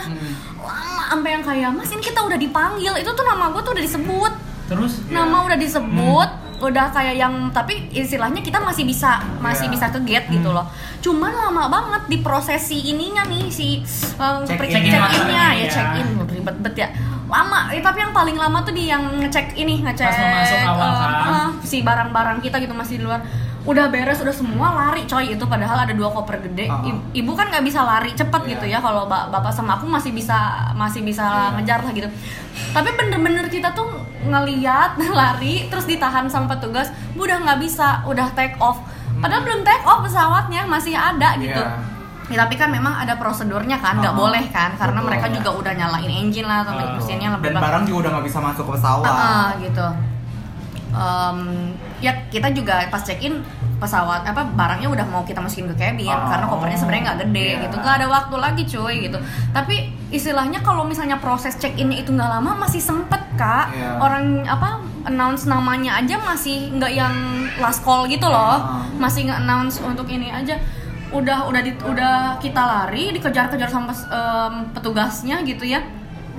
[0.55, 2.93] Lama sampai yang kayak mas ini kita udah dipanggil.
[2.95, 4.33] Itu tuh nama gue tuh udah disebut.
[4.65, 4.93] Terus?
[5.07, 9.73] Nama udah disebut udah kayak yang tapi istilahnya kita masih bisa masih Iya.
[9.75, 10.63] bisa ke gate gitu loh.
[10.97, 13.83] Cuman lama banget di prosesi ininya nih si
[14.15, 14.87] uh, Check pre- in.
[14.87, 15.19] check-innya.
[15.27, 15.67] ya Iya.
[15.67, 16.87] check in ribet bet ya.
[17.27, 20.87] Lama eh, tapi yang paling lama tuh di yang ngecek ini ngecek Pas masuk awal
[20.87, 21.11] uh, kan?
[21.27, 23.19] uh, si barang-barang kita gitu masih di luar
[23.65, 26.85] udah beres udah semua lari coy itu padahal ada dua koper gede Uh-uh.
[26.85, 28.51] I- ibu kan nggak bisa lari cepet Iya.
[28.51, 30.37] gitu ya kalau ba- bapak sama aku masih bisa
[30.73, 31.53] masih bisa Iya.
[31.55, 32.09] ngejar lah gitu
[32.71, 33.89] tapi bener-bener kita tuh
[34.21, 38.77] ngeliat lari terus ditahan sama petugas bu udah nggak bisa udah take off
[39.17, 41.93] padahal belum take off pesawatnya masih ada gitu Hmm.
[42.25, 42.41] Iya.
[42.41, 45.07] Ya, tapi kan memang ada prosedurnya kan, nggak Oh, boleh kan, karena betul.
[45.07, 46.97] mereka juga udah nyalain engine lah atau Oh.
[46.97, 49.05] mesinnya lebih Dan barang juga udah nggak bisa masuk ke pesawat.
[49.05, 49.85] Ah, ah, gitu.
[50.91, 51.39] Em,
[51.99, 53.41] ya kita juga pas check in
[53.75, 57.47] pesawat apa barangnya udah mau kita masukin ke cabin Oh, karena kopernya sebenarnya nggak gede
[57.49, 57.61] iya.
[57.67, 57.75] gitu.
[57.77, 59.17] Nggak ada waktu lagi cuy gitu.
[59.51, 59.75] Tapi
[60.09, 63.67] istilahnya kalau misalnya proses check innya itu nggak lama masih sempet kak.
[63.69, 63.99] Iya.
[63.99, 67.15] orang apa announce namanya aja masih nggak yang
[67.59, 68.55] last call gitu loh.
[68.55, 68.79] Ah.
[68.95, 70.55] masih nggak announce untuk ini aja.
[71.11, 75.83] Udah udah di- udah kita lari dikejar-kejar sama em, petugasnya gitu ya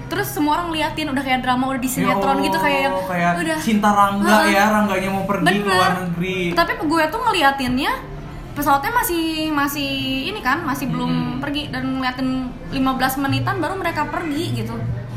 [0.06, 3.32] terus semua orang liatin udah kayak drama udah di sinetron Yo, gitu kayak yang kayak
[3.36, 4.52] udah cinta Rangga Heeh.
[4.52, 5.66] ya, Rangganya mau pergi ke Bener.
[5.72, 6.38] luar negeri.
[6.52, 7.92] tapi gue tuh ngeliatinnya
[8.52, 9.90] pesawatnya masih masih
[10.26, 11.38] ini kan masih belum Hmm.
[11.38, 12.28] pergi dan ngeliatin
[12.70, 12.88] 15
[13.18, 14.72] menitan baru mereka pergi gitu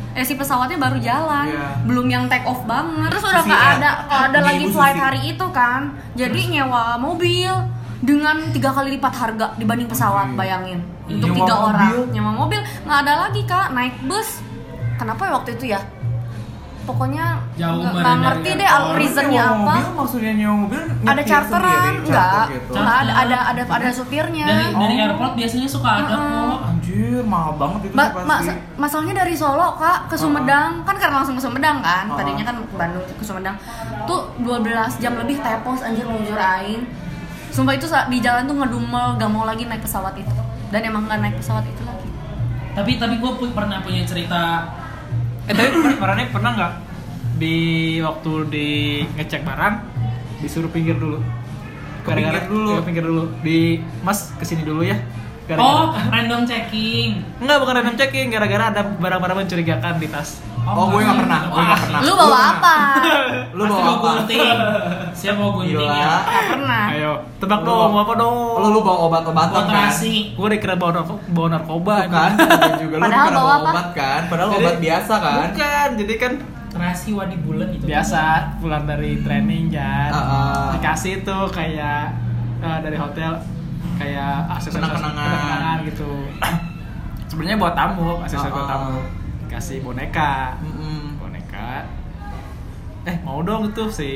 [0.10, 1.86] eh si pesawatnya baru jalan Iya.
[1.86, 3.74] belum yang take off banget terus udah nggak eh.
[3.78, 5.82] ada kalau ada lagi flight hari itu kan
[6.14, 7.54] jadi nyewa mobil
[8.00, 11.70] dengan tiga kali lipat harga dibanding pesawat bayangin untuk Nyewa tiga mobil?
[11.70, 14.30] orang nyewa mobil nggak ada lagi kak naik bus
[15.00, 15.80] kenapa ya waktu itu ya
[16.82, 18.98] pokoknya nggak- nggak ngerti deh airport.
[18.98, 22.72] reasonnya apa Mobil, maksudnya nyewa mobil ada charteran sendiri, enggak charter gitu.
[22.74, 25.04] Nggak ada ada ada ada supirnya dari dari Oh.
[25.06, 26.58] airport biasanya suka ada kok.
[26.66, 28.26] Anjir, mahal banget itu Ba- sih pasti.
[28.26, 32.18] mas- masalahnya dari Solo kak ke Sumedang kan karena langsung ke Sumedang kan Uh-uh.
[32.18, 33.56] tadinya kan ke Bandung ke Sumedang
[34.04, 34.66] tuh 12
[34.98, 36.90] jam lebih tepos anjir mujur aing
[37.50, 40.34] sumpah itu di jalan tuh ngedumel gak mau lagi naik pesawat itu
[40.70, 42.10] dan emang gak naik pesawat itu lagi
[42.72, 44.66] Tapi tapi gue pernah punya cerita
[45.50, 46.74] Eh tapi Marane pernah nggak
[47.42, 47.58] di
[48.06, 48.68] waktu di
[49.18, 49.76] ngecek barang
[50.46, 51.18] disuruh pinggir dulu?
[52.06, 52.78] Ke pinggir dulu.
[52.78, 53.24] Ke pinggir dulu.
[53.42, 54.94] Di Mas ke sini dulu ya.
[55.56, 57.26] Oh, random checking.
[57.38, 60.38] Enggak bukan random checking gara-gara ada barang-barang mencurigakan di tas.
[60.62, 62.00] Oh, gue nggak pernah, gue nggak pernah.
[62.00, 62.76] lu bawa apa
[63.50, 64.10] Lu bawa apa?
[64.22, 64.58] gunting.
[65.12, 66.14] Siap mau gunting ya.
[66.22, 68.36] gak pernah Ayo, tebak Lu dong, bawa- mau apa dong?
[68.56, 69.66] Lu lu bawa obat-obatan kan?
[69.66, 70.16] Kontrasi.
[70.32, 72.32] Gue dikira bawa, narko- bawa narkoba kan,
[72.84, 74.22] juga lu Padahal bawa obat kan?
[74.28, 75.38] Padahal Jadi- obat biasa kan?
[75.50, 76.34] Bukan, jadi kan
[76.70, 77.90] Terasi wadi bulan gitu.
[77.90, 78.22] biasa
[78.62, 80.14] pulang dari training kan
[80.72, 82.14] dikasih tuh kayak
[82.62, 83.42] eh, dari hotel
[83.96, 85.78] kayak aksesoris Kenang-kenangan.
[85.86, 86.10] gitu
[87.30, 88.72] sebenarnya buat tamu aksesoris buat Ah, ah.
[88.78, 88.98] tamu
[89.48, 91.18] kasih boneka Mm-mm.
[91.18, 91.84] boneka
[93.02, 94.10] eh mau dong tuh si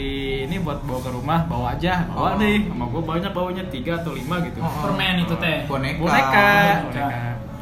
[0.44, 2.38] ini buat bawa ke rumah bawa aja bawa Oh.
[2.38, 4.84] nih sama gue banyak bawanya tiga atau lima gitu Oh, oh.
[4.86, 5.64] Permen itu teh.
[5.66, 5.98] Boneka.
[5.98, 6.48] boneka,
[6.84, 6.84] Boneka.
[6.84, 7.20] boneka.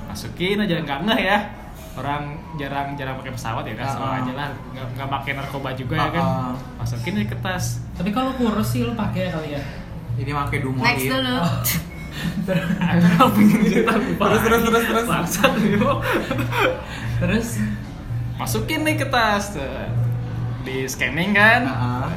[0.07, 1.37] masukin aja nggak ngeh ya
[1.93, 2.23] orang
[2.55, 4.19] jarang jarang pakai pesawat ya kan Ah, sama ah.
[4.19, 6.53] aja lah nggak nggak pakai narkoba juga ya Ah, kan ah.
[6.75, 9.61] masukin aja ke tas Tapi kalau kurus sih lu pakai kali ya.
[10.13, 11.35] Ini pakai dumo next dulu
[13.21, 15.07] Aku pengen cerita lupa Terus, terus, terus, terus.
[15.07, 15.93] Bangsat, Bimo.
[17.21, 17.47] Terus?
[18.35, 19.55] Masukin nih ke tas.
[19.55, 19.65] Tuh.
[20.61, 21.65] di scanning kan?
[21.65, 22.13] Ah.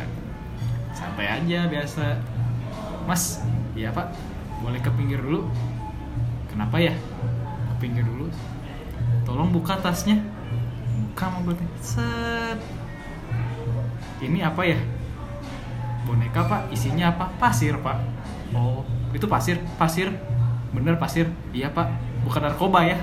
[0.93, 2.21] santai aja biasa.
[3.09, 3.41] Mas
[3.77, 4.13] iya pak.
[4.61, 5.49] Boleh ke pinggir dulu?
[6.49, 6.93] Kenapa ya?
[7.69, 8.29] Ke pinggir dulu.
[9.25, 10.21] Tolong buka tasnya.
[11.13, 12.59] Buka mau gue set.
[14.25, 14.79] Ini apa ya?
[16.05, 16.73] Boneka pak.
[16.73, 17.33] Isinya apa?
[17.37, 18.01] Pasir pak.
[18.57, 20.11] Oh itu pasir pasir.
[20.71, 21.31] Bener pasir.
[21.51, 21.87] Iya pak.
[22.23, 22.99] Bukan narkoba ya.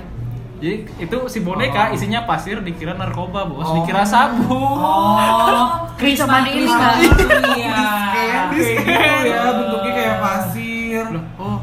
[0.62, 1.96] Jadi itu si boneka Oh.
[1.96, 3.64] isinya pasir dikira narkoba bos.
[3.64, 3.82] Oh.
[3.82, 4.46] dikira sabu.
[4.46, 6.94] Oh, di ini nggak?
[7.00, 8.42] itu Kayak ya.
[8.52, 8.86] gitu
[9.26, 11.04] ya, bentuknya kayak pasir.
[11.10, 11.58] Loh, oh.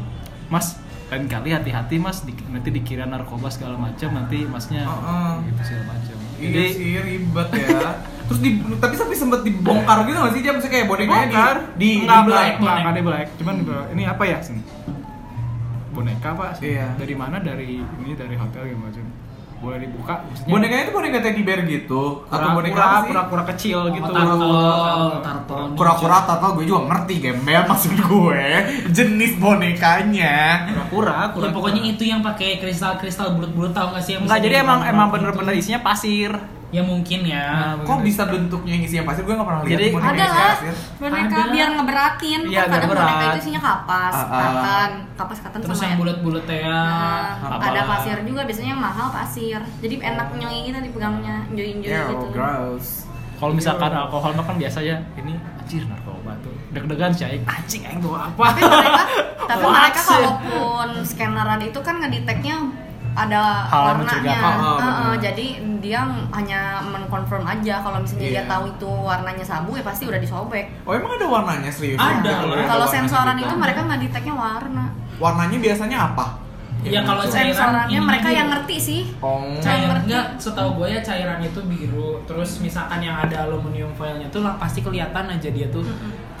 [0.48, 0.76] Mas
[1.08, 2.22] lain kali hati-hati mas.
[2.22, 5.32] Di- nanti dikira narkoba segala macam nanti masnya Heeh.
[5.48, 6.04] gitu segala macam.
[6.04, 6.09] Iya
[6.42, 7.68] jadi sih ribet ya.
[8.26, 11.56] Terus di tapi tapi sempet dibongkar gitu nggak sih dia maksudnya kayak bonekanya di bongkar.
[11.58, 12.30] di, di nggak belai.
[12.30, 14.38] black nggak nggak di black cuman di- ini apa ya?
[14.40, 14.62] Sini.
[15.90, 16.86] Boneka pak Iya.
[16.94, 17.36] dari mana?
[17.36, 19.04] Dari ini dari hotel gitu macam
[19.60, 20.52] boleh dibuka maksudnya?
[20.56, 22.24] Bonekanya itu boneka teddy bear gitu.
[22.32, 24.08] Atau boneka pura-pura kecil gitu.
[24.08, 25.68] Tarton, tarton.
[25.76, 28.44] Kura-kura atau gue juga ngerti gembel maksud gue.
[28.88, 30.64] Jenis bonekanya.
[30.72, 34.46] pura-pura Ya, pura pokoknya itu yang pakai kristal-kristal bulat-bulat tau gak sih yang enggak bisa
[34.48, 35.14] jadi di emang emang gitu.
[35.20, 36.32] bener-bener isinya pasir
[36.70, 37.46] Ya mungkin ya.
[37.74, 39.22] Nah, Kok bisa bentuknya yang isinya pasir?
[39.22, 40.74] Gue gak pernah lihat Jadi- ada isinya lah pasir.
[40.96, 41.50] boneka Ada.
[41.50, 43.26] biar ngeberatin Iya, kan biar kadang boneka berat.
[43.26, 44.38] itu isinya kapas Ah, ah.
[44.40, 46.78] katan kapas katan Terus sama yang bulat-bulat ya.
[47.42, 51.90] Nah, ada pasir juga biasanya yang mahal pasir jadi enak nyoi kita dipegangnya enjoy enjoy
[51.90, 52.86] Yeah, gitu gross.
[53.34, 57.82] kalau misalkan alkohol mah kan biasa ya ini anjir narkoba tuh deg-degan sih aing anjing
[57.82, 59.02] aing bawa apa tapi mereka
[59.42, 60.06] tapi mereka ya.
[60.06, 62.56] kalaupun scanneran itu kan ngedeteknya
[63.12, 64.38] ada Hal yang warnanya.
[64.56, 65.46] Oh, oh, jadi
[65.78, 68.44] dia hanya menconfirm aja kalau misalnya dia Iya.
[68.46, 71.96] tahu itu warnanya sabu ya pasti udah disobek Oh emang ada warnanya serius?
[71.96, 72.44] Ada.
[72.44, 73.46] Ada kalau sensoran gitu.
[73.46, 74.84] itu mereka nggak deteknya warna
[75.16, 76.26] Warnanya biasanya apa?
[76.80, 77.28] Iya, kalau muncul?
[77.30, 78.38] saya- sensorannya ini mereka biru.
[78.38, 79.52] yang ngerti sih Oh.
[79.58, 82.24] Cair- enggak, setahu gue ya cairan itu biru.
[82.24, 85.84] Terus misalkan yang ada aluminium foilnya tuh lah pasti kelihatan aja dia tuh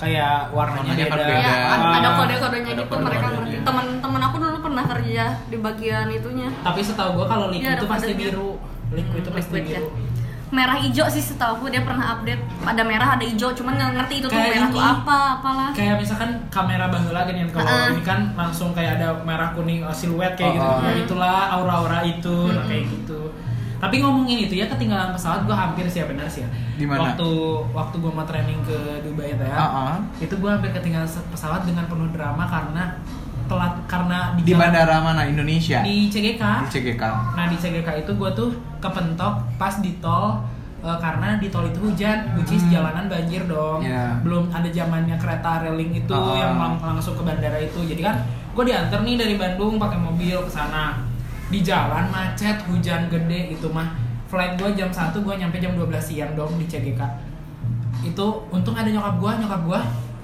[0.00, 1.26] kayak warnanya Warnanya kan beda.
[1.26, 1.36] beda.
[1.38, 1.94] Iya, ada, Ah.
[1.94, 3.36] ada kode-kodenya gitu mereka kode-kodenya.
[3.52, 3.56] ngerti.
[3.62, 6.48] Teman-teman aku dulu pernah kerja di bagian itunya.
[6.58, 8.50] Tapi setahu gue kalau liquid ada itu pasti biru.
[8.90, 9.78] Liquid itu pasti Liquid ya.
[9.78, 9.88] biru.
[10.50, 12.42] Merah hijau sih setahu aku dia pernah update.
[12.64, 14.90] Ada merah, ada hijau, cuman nggak ngerti itu tuh Kayak merah tuh ini.
[14.90, 15.68] apa, apalah.
[15.70, 17.86] Kayak misalkan kamera baheula gini kan kalau Ah.
[17.88, 20.64] ini kan langsung kayak ada merah kuning uh, siluet kayak gitu.
[20.64, 20.82] Oh, oh.
[20.82, 22.66] Nah, itulah aura-aura itu nah, Mm-mm.
[22.66, 23.20] kayak gitu.
[23.80, 26.48] Tapi ngomongin itu ya ketinggalan pesawat gue hampir sih ya benar sih ya.
[26.76, 27.10] Di mana?
[27.10, 27.28] Waktu
[27.72, 29.56] waktu gue mau training ke Dubai itu ya.
[29.56, 29.94] Ah, ah.
[30.18, 33.00] Itu gue hampir ketinggalan pesawat dengan penuh drama karena
[33.46, 35.80] telat karena Di jalan- bandara mana Indonesia?
[35.80, 36.42] di CGK.
[36.62, 37.02] Di CGK.
[37.34, 40.38] Nah di CGK itu gue tuh kepentok pas di tol
[40.80, 42.72] eh, karena di tol itu hujan, which is Hmm.
[42.74, 43.80] jalanan banjir dong.
[43.80, 44.16] Iya.
[44.20, 46.36] Belum ada zamannya kereta railing itu Ah.
[46.38, 47.80] yang lang- langsung ke bandara itu.
[47.82, 48.16] Jadi kan
[48.50, 50.96] gue diantar nih dari Bandung pakai mobil ke sana.
[51.50, 53.90] Di jalan macet, hujan gede itu mah.
[54.24, 57.02] Flight gue jam 1, gue nyampe jam 12 siang dong di CGK.
[58.02, 59.80] Itu untung ada nyokap gue, nyokap gue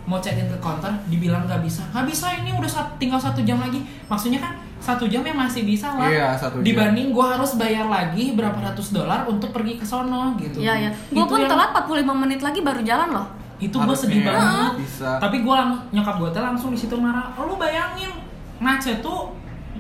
[0.07, 3.43] mau check in ke counter dibilang nggak bisa nggak bisa ini udah sat- tinggal satu
[3.43, 6.65] jam lagi maksudnya kan satu jam ya masih bisa lah Iya, satu jam.
[6.65, 10.91] dibanding gue harus bayar lagi berapa ratus dolar untuk pergi ke sono gitu Iya, iya.
[11.11, 13.27] Gue pun yang- telat 45 menit lagi baru jalan loh.
[13.59, 15.19] itu gue sedih banget Bisa.
[15.19, 15.59] tapi gue
[15.91, 18.15] nyokap gue tuh langsung di situ marah oh, lu bayangin
[18.59, 19.35] macet tuh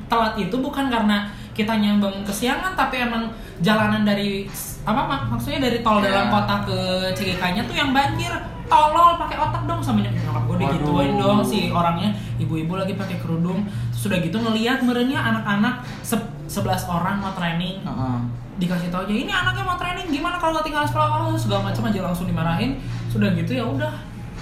[0.07, 4.45] telat itu bukan karena kita nyambung kesiangan tapi emang jalanan dari
[4.83, 5.21] apa mak?
[5.29, 6.13] Maksudnya dari tol Iya.
[6.13, 6.79] dalam kota ke
[7.13, 8.31] CGK-nya tuh yang banjir.
[8.67, 12.11] Tolol pakai otak dong sama nyok- nyokap gue digituin dong si orangnya.
[12.37, 13.63] Ibu-ibu lagi pakai kerudung.
[13.93, 17.81] Sudah gitu ngelihat merenya anak-anak se- 11 orang mau training.
[17.81, 18.19] Heeh.
[18.57, 21.29] dikasih tahu aja ini anaknya mau training gimana kalau tinggal sekolah?
[21.29, 22.81] Oh, segala macam aja langsung dimarahin.
[23.07, 23.93] Sudah gitu ya udah.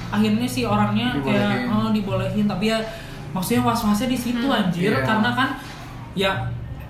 [0.08, 1.74] Akhirnya si orangnya kayak Dibolehin.
[1.74, 2.46] oh, dibolehin.
[2.46, 2.78] Tapi ya
[3.28, 4.54] maksudnya was-wasnya di situ Hmm.
[4.56, 4.88] anjir.
[4.88, 5.02] Iya.
[5.02, 5.48] karena kan
[6.14, 6.30] ya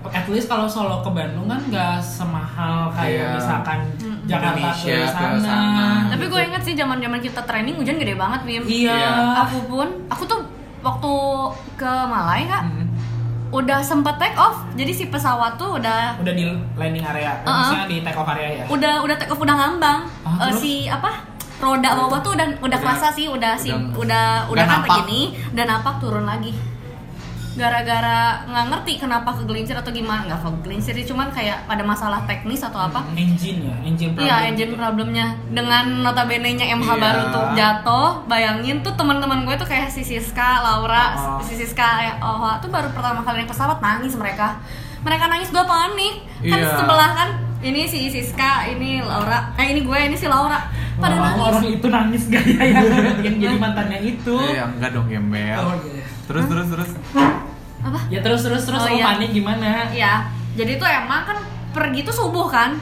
[0.07, 3.29] at least kalau solo ke Bandung kan nggak semahal kayak Iya.
[3.33, 4.17] misalkan Hmm.
[4.25, 5.87] Jakarta Indonesia ke ke sana, sana.
[6.09, 6.31] Tapi gitu.
[6.31, 8.63] gue inget sih zaman zaman kita training hujan gede banget, Bim.
[8.63, 9.13] iya Iya.
[9.41, 10.41] Aku pun, aku tuh
[10.81, 11.13] waktu
[11.75, 12.85] ke Malai kak, Hmm.
[13.51, 14.65] udah sempet take off.
[14.73, 17.53] Jadi si pesawat tuh udah udah di landing area Uh-uh.
[17.55, 19.99] maksudnya di take off area ya udah udah take off udah ngambang.
[20.21, 20.59] Ah, terus?
[20.59, 21.11] si apa?
[21.55, 24.79] Roda bawah tuh udah udah Udah- kerasa sih, udah si udah- udah udah udah kan
[24.81, 24.89] napak.
[24.99, 25.21] begini,
[25.53, 26.51] udah napak turun lagi.
[27.55, 32.59] Gara-gara nggak ngerti kenapa kegelincir atau gimana nggak kegelincir sih, cuman kayak ada masalah teknis
[32.59, 32.99] atau apa.
[33.15, 36.99] engine ya engine problem Iya, engine problemnya dengan notabene-nya MH Iya.
[36.99, 41.39] baru tuh jatuh, bayangin tuh teman-teman gue tuh kayak si Siska, Laura, Oh.
[41.39, 44.59] si Siska, ya oh tuh baru pertama kali naik pesawat nangis mereka.
[45.01, 46.15] Mereka nangis gue panik.
[46.41, 46.75] Kan Iya.
[46.75, 47.29] sebelah kan
[47.61, 50.59] ini si Siska, ini Laura, eh ini gue, ini si Laura.
[50.95, 51.43] Pada Wah, nangis.
[51.45, 52.87] orang itu nangis gak ya yang,
[53.25, 55.59] yang jadi mantannya itu Iya, enggak dong gembel.
[55.61, 56.03] Oh, iya.
[56.25, 56.89] Terus terus terus.
[57.85, 57.99] Apa?
[58.09, 59.13] Ya terus terus terus Oh, iya.
[59.13, 59.87] panik gimana?
[59.89, 60.25] Iya.
[60.55, 61.37] Jadi tuh emang kan
[61.69, 62.79] pergi tuh subuh kan?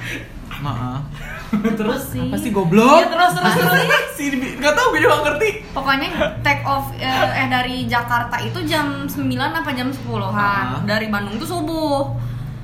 [0.60, 1.04] Maaf.
[1.78, 2.24] terus Sih.
[2.24, 2.98] Apa sih goblok?
[2.98, 3.82] Iya, terus, terus, terus.
[4.18, 5.50] si enggak tahu gue juga nggak ngerti.
[5.70, 6.08] Pokoknya
[6.42, 9.20] take off eh, eh, dari Jakarta itu jam 9
[9.54, 10.34] apa jam 10-an.
[10.34, 10.82] Ah.
[10.82, 12.16] Dari Bandung tuh subuh.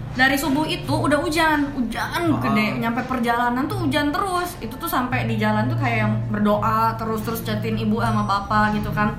[0.09, 2.41] Dari subuh itu udah hujan, hujan Ah.
[2.41, 2.81] gede.
[2.81, 4.57] Nyampe perjalanan tuh hujan terus.
[4.57, 8.73] Itu tuh sampai di jalan tuh kayak yang berdoa terus terus chatin ibu sama bapak
[8.73, 9.13] gitu kan.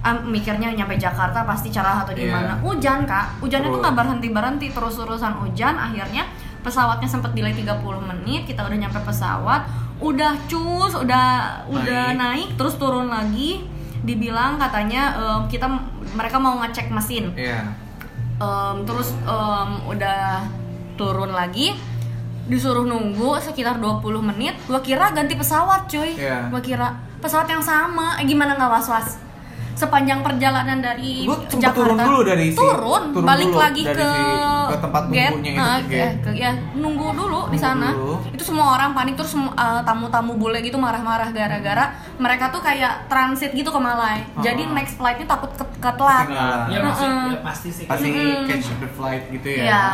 [0.00, 2.56] Ah, mikirnya nyampe Jakarta pasti cerah atau gimana.
[2.56, 2.64] Iya.
[2.64, 3.36] Hujan, Kak.
[3.38, 3.84] Hujannya tuh Terus.
[3.84, 5.76] nggak berhenti-berhenti terus-terusan hujan.
[5.76, 6.24] Akhirnya
[6.60, 8.44] pesawatnya sempat delay 30 menit.
[8.44, 9.60] Kita udah nyampe pesawat,
[9.98, 11.28] udah cus, udah
[11.68, 12.16] udah Naik.
[12.16, 13.60] naik terus turun lagi
[14.00, 15.68] dibilang katanya em, kita
[16.10, 17.68] mereka mau ngecek mesin Iya.
[18.36, 20.48] Em, terus em, udah
[20.96, 21.76] turun lagi
[22.48, 26.48] disuruh nunggu sekitar 20 menit gua kira ganti pesawat cuy Iya.
[26.48, 26.88] gua kira
[27.20, 29.08] pesawat yang sama eh, gimana nggak was was
[29.72, 33.96] sepanjang perjalanan dari Lu sempet turun dulu dari si- turun, turun balik dulu lagi dari
[33.96, 35.30] ke si- ke tempat gate.
[35.32, 38.14] nunggunya itu, Nah, ke ke- ya, nunggu dulu di Nunggu sana dulu.
[38.30, 41.84] itu semua orang panik terus eh, tamu-tamu bule gitu marah-marah gara-gara
[42.16, 44.72] mereka tuh kayak transit gitu ke Malai jadi Oh.
[44.72, 46.26] next flightnya takut ke, ketelat.
[46.66, 47.28] Ya maksud Heeh.
[47.30, 47.84] ya pasti sih.
[47.84, 48.46] pasti Mm-mm.
[48.46, 49.84] catch the flight gitu ya Iya.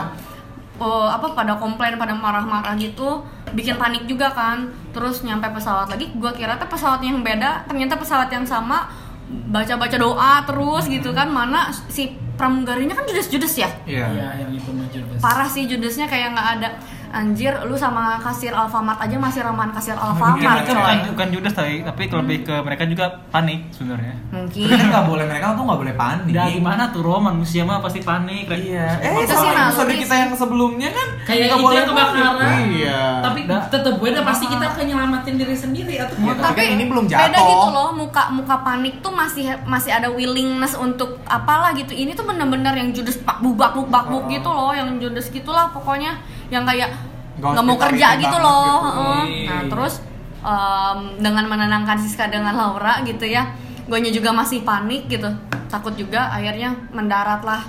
[0.77, 6.13] Oh, apa pada komplain pada marah-marah gitu bikin panik juga kan terus nyampe pesawat lagi
[6.13, 8.85] gua kira tuh pesawat yang beda ternyata pesawat yang sama
[9.27, 13.69] baca-baca doa terus gitu kan mana si pramugarinya kan judes-judes ya?
[13.85, 14.07] Iya.
[14.07, 16.71] Iya, yang itu maju parah sih judesnya kayak nggak ada.
[17.07, 21.55] Anjir lu sama kasir Alfamart aja masih ramahan kasir Iya, Alfamart mereka bukan, bukan judes
[21.55, 24.15] tapi tapi lebih ke mereka juga panik sebenarnya.
[24.35, 24.67] Mungkin.
[24.69, 26.35] Kan nggak boleh mereka tuh nggak boleh panik.
[26.35, 29.01] Dari mana tuh Ro manusia mah pasti panik iya.
[29.01, 33.01] Eh Itu sih episode kita yang sebelumnya kan kayak nggak itu boleh kebakaran iya.
[33.23, 33.63] Tapi Dah.
[33.71, 37.05] tetep gue udah pasti kita akan nyelamatin diri sendiri atau Iya, kita tapi ini belum
[37.07, 37.47] beda jatuh.
[37.49, 41.95] gitu loh muka muka panik tuh masih masih ada willingness untuk apalah gitu.
[41.95, 44.31] Ini tuh bener-bener yang judes pak bubak bubak buk Oh.
[44.31, 46.19] gitu loh yang judes gitulah pokoknya
[46.51, 46.91] yang kayak
[47.37, 48.81] Nggak mau kerja gitu loh
[49.29, 49.49] gitu.
[49.49, 50.01] nah terus
[50.41, 53.53] em, dengan menenangkan Siska dengan Laura gitu ya
[53.87, 55.29] gue juga masih panik gitu
[55.69, 57.63] takut juga akhirnya mendarat lah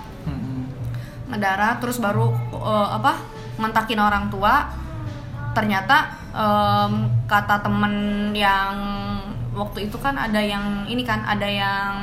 [1.27, 3.19] mendarat terus baru eh, apa
[3.59, 4.71] ngentakin orang tua
[5.51, 6.93] ternyata em,
[7.27, 7.93] kata temen
[8.31, 8.73] yang
[9.51, 11.93] waktu itu kan ada yang ini kan ada yang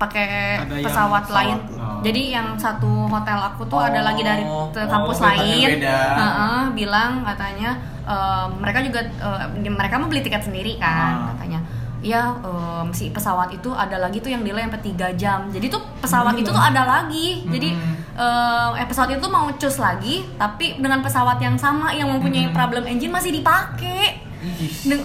[0.00, 2.00] pakai pesawat, pesawat, lain oh.
[2.00, 5.98] jadi yang satu hotel aku tuh ada lagi dari Oh, oh, kampus tempatnya lain beda.
[6.16, 7.70] Heeh, bilang katanya
[8.02, 11.26] em, mereka juga eh, mereka mau beli tiket sendiri kan Ah.
[11.30, 11.60] katanya
[12.00, 15.84] ya em, si pesawat itu ada lagi tuh yang delay sampai 3 jam jadi tuh
[16.00, 16.40] pesawat Hmm.
[16.40, 17.94] itu tuh ada lagi jadi Hmm.
[18.16, 22.56] eh, eh, pesawat itu mau cus lagi tapi dengan pesawat yang sama yang mempunyai Hmm.
[22.56, 24.32] problem engine masih dipakai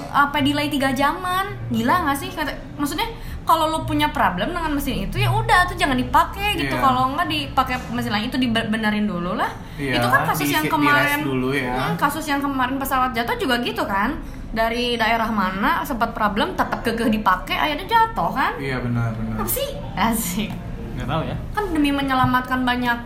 [0.10, 2.31] apa delay 3 jaman gila nggak sih
[2.73, 3.03] maksudnya
[3.45, 6.73] kalau lu punya problem dengan mesin itu ya udah tuh jangan dipakai gitu.
[6.73, 6.81] Iya.
[6.81, 9.53] kalau nggak dipakai mesin lain itu dibenerin dulu lah.
[9.77, 11.21] Iya, itu kan kasus di- yang kemarin.
[11.21, 11.69] dulu ya.
[11.71, 14.17] Hmm, kasus yang kemarin pesawat jatuh juga gitu kan.
[14.49, 18.58] Dari daerah mana sempat problem tetap kekeh dipakai akhirnya jatuh kan?
[18.58, 19.38] Iya benar benar.
[19.38, 19.69] Apa sih?
[19.93, 20.49] Asik.
[20.95, 21.36] Nggak tahu ya.
[21.51, 22.97] Kan demi menyelamatkan banyak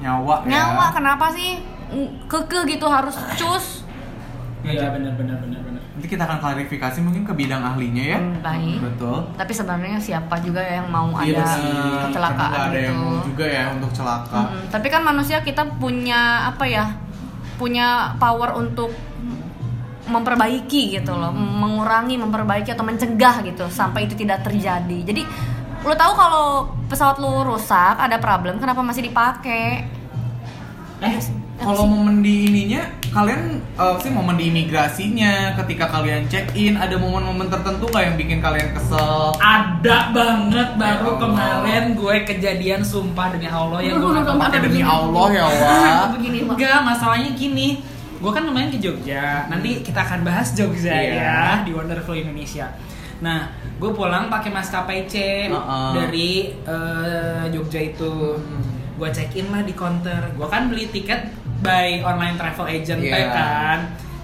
[0.00, 0.50] nyawa ya.
[0.50, 1.60] nyawa kenapa sih?
[2.24, 3.84] Kekeh gitu harus cus.
[4.64, 5.73] Iya benar benar benar benar
[6.04, 8.18] nanti kita akan klarifikasi mungkin ke bidang ahlinya ya.
[8.20, 8.76] Hmm, baik.
[8.84, 9.24] betul.
[9.40, 13.88] Tapi sebenarnya siapa juga yang mau Iya ada kecelakaan ada yang mau juga ya untuk
[13.96, 14.52] celaka.
[14.52, 14.68] Mm-mm.
[14.68, 16.92] tapi kan manusia kita punya apa ya
[17.56, 18.92] punya power untuk
[20.04, 21.32] memperbaiki gitu loh.
[21.32, 25.08] Mengurangi memperbaiki atau mencegah gitu sampai itu tidak terjadi.
[25.08, 25.24] Jadi
[25.88, 29.88] lo tahu kalau pesawat lo rusak ada problem kenapa masih dipakai?
[31.00, 31.16] Eh,
[31.56, 36.94] kalau momen di ininya, kalian eh, sih momen di imigrasinya, ketika kalian check in, ada
[36.94, 39.30] momen-momen tertentu nggak yang bikin kalian kesel?
[39.36, 45.26] ada banget baru Ya kemarin gue kejadian sumpah demi Allah ya gue Ya demi Allah
[45.30, 46.10] ya Allah.
[46.18, 47.78] Enggak, masalahnya gini
[48.18, 51.12] Gue kan lumayan ke Jogja Nanti kita akan bahas Jogja Iya.
[51.14, 52.72] ya Di Wonderful Indonesia
[53.20, 53.46] Nah,
[53.76, 55.14] gue pulang pakai maskapai C
[55.46, 55.92] Uh-uh.
[55.92, 58.64] Dari eh, Jogja itu Hmm.
[58.94, 63.32] Gue check in lah di counter Gue kan beli tiket by online travel agent Iya.
[63.32, 63.78] kan.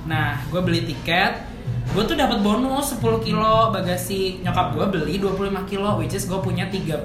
[0.05, 1.49] Nah, gue beli tiket.
[1.91, 4.45] Gue tuh dapat bonus 10 kilo bagasi.
[4.45, 7.01] Nyokap gue beli 25 kilo which is gue punya 35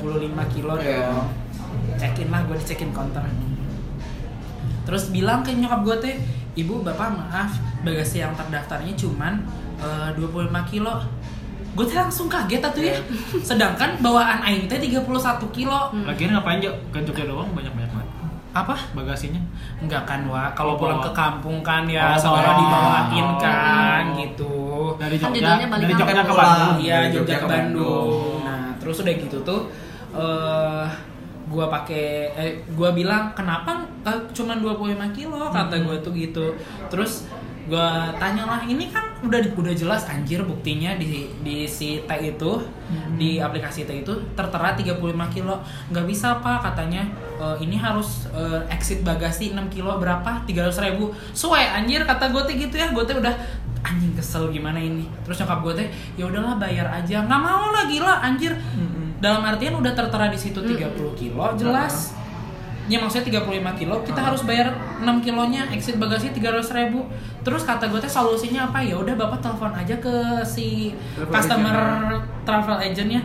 [0.52, 1.10] kilo Iya.
[1.10, 1.28] dong.
[1.96, 3.24] Check in lah gue di check in counter
[4.86, 6.16] terus bilang ke nyokap gue teh
[6.56, 9.42] ibu bapak maaf bagasi yang terdaftarnya cuman
[9.82, 10.30] eh, 25
[10.70, 10.94] kilo.
[11.74, 12.96] Gue teh langsung kaget tuh ya.
[13.42, 15.02] Sedangkan bawaan aing teh 31
[15.50, 15.90] kilo.
[16.06, 16.70] Lagian ngapain Jo?
[16.94, 17.85] ke Jogja doang banyak banyak
[18.56, 19.42] apa bagasinya
[19.78, 21.06] enggak kan wa kalau Oh, pulang bawa.
[21.06, 22.60] ke kampung kan ya Oh, saudara bawa.
[23.12, 24.16] dibawain kan Oh.
[24.18, 24.56] gitu
[24.96, 25.92] dari Kan Jogja balik dari.
[25.94, 26.34] Jogja ke.
[26.34, 28.40] Bandung Iya Jogja, Jogja ke Bandung.
[28.42, 29.62] Nah terus udah gitu tuh,
[30.14, 30.86] eh
[31.46, 34.82] gua pakai, eh gua bilang kenapa eh, cuman 25
[35.12, 36.56] kilo kata gua tuh gitu.
[36.88, 37.28] Terus
[37.66, 42.62] gua tanya lah ini kan udah udah jelas anjir buktinya di di si T itu
[43.18, 45.02] di aplikasi T itu tertera 35
[45.34, 45.58] kilo.
[45.90, 47.02] Nggak bisa pak katanya.
[47.42, 50.46] "Eh, ini harus eh, exit bagasi 6 kilo berapa?
[50.46, 51.10] 300 ribu.
[51.34, 52.94] Suwe anjir kata gue tuh gitu ya.
[52.94, 53.34] Gue tuh udah
[53.82, 55.10] anjing kesel gimana ini.
[55.26, 57.26] Terus nyokap gue teh ya udahlah bayar aja.
[57.26, 58.54] Nggak mau lah gila anjir
[59.18, 62.14] dalam artian udah tertera di situ 30 kilo jelas
[62.86, 64.70] ya maksudnya 35 kilo kita harus bayar
[65.02, 67.06] 6 kilonya exit bagasi 300 ribu.
[67.42, 68.82] Terus kata gue teh solusinya apa?
[68.82, 72.24] Ya udah bapak telepon aja ke si Travel customer agent.
[72.46, 73.22] travel agentnya.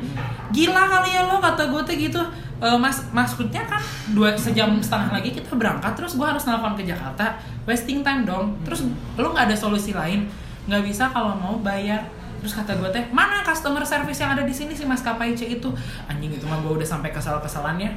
[0.51, 2.21] Gila kali ya lo kata gue teh gitu.
[2.61, 3.81] Eh, mas maksudnya kan
[4.13, 7.37] dua sejam setengah lagi kita berangkat terus gue harus nelfon ke Jakarta
[7.69, 8.57] wasting time dong.
[8.65, 10.29] Terus lo nggak ada solusi lain?
[10.69, 12.05] Nggak bisa kalau mau bayar.
[12.41, 15.69] Terus kata gue teh mana customer service yang ada di sini si maskapai C itu?
[16.09, 17.93] Anjing itu mah gue udah sampai kesal kesalannya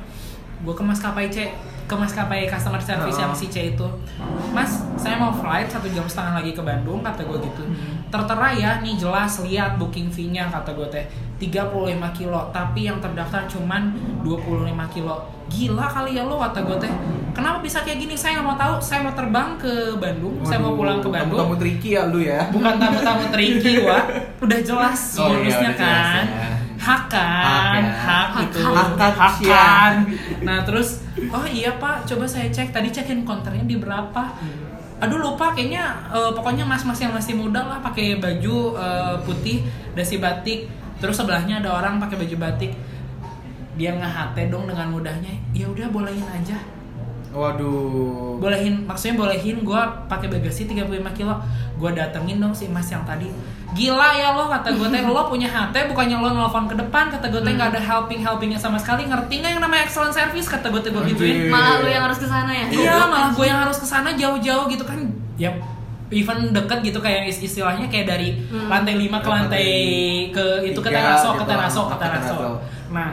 [0.64, 1.52] gue ke maskapai C
[1.84, 3.84] ke maskapai customer service yang si C itu.
[4.56, 7.64] Mas saya mau flight satu jam setengah lagi ke Bandung kata gue gitu.
[8.08, 11.04] Tertera ya nih jelas lihat booking fee-nya kata gue teh.
[11.44, 11.76] 35
[12.16, 13.92] kilo tapi yang terdaftar cuman
[14.24, 15.28] 25 kilo.
[15.52, 16.94] Gila kali ya lo kata gue teh.
[17.36, 18.16] Kenapa bisa kayak gini?
[18.16, 18.74] Saya nggak mau tahu.
[18.80, 21.36] Saya mau terbang ke Bandung saya mau pulang ke Bandung.
[21.36, 22.48] Kamu tricky ya lu ya.
[22.48, 24.00] bukan tamu-tamu tricky wa
[24.48, 26.24] udah jelas Oh, iya, bonusnya jelas kan.
[26.32, 26.48] ya.
[26.84, 27.44] Hak kan?
[27.48, 27.94] Hak ya.
[27.96, 28.60] hak gitu.
[28.68, 29.56] Hak kan, hak ya.
[29.56, 29.94] kan?
[30.44, 32.04] Nah terus oh iya pak.
[32.04, 32.76] Coba saya cek.
[32.76, 34.36] Tadi cekin konternya di berapa?
[35.00, 35.56] Aduh lupa.
[35.56, 39.64] Kayaknya eh, pokoknya mas-mas yang masih muda lah pakai baju eh, putih
[39.96, 40.68] dasi batik.
[41.00, 42.76] Terus sebelahnya ada orang pakai baju batik.
[43.80, 45.34] Dia ngehate dong dengan mudahnya.
[45.56, 46.60] Ya udah bolehin aja
[47.34, 48.38] Waduh.
[48.38, 51.34] bolehin maksudnya bolehin gue pakai bagasi 35 kilo.
[51.74, 53.28] Gue datengin dong si mas yang tadi.
[53.74, 55.02] Gila ya lo kata gue teh.
[55.02, 57.10] Lo punya HT bukannya lo nelfon ke depan.
[57.10, 59.04] Kata gue teh nggak ada helping helpingnya sama sekali.
[59.04, 60.46] Ngerti nggak yang namanya excellent service?
[60.46, 62.66] Kata gue teh gue gituin malah lu yang harus ke sana ya?
[62.70, 65.00] Iya malah gue yang harus ke sana jauh-jauh gitu kan.
[65.36, 65.50] Ya
[66.12, 68.70] even deket gitu kayak is- istilahnya kayak dari Hmm.
[68.70, 69.66] lantai 5 ke lantai
[70.30, 71.50] ke itu ke teraso ke gitu.
[71.50, 72.36] teraso ke Ke teraso.
[72.88, 73.10] nah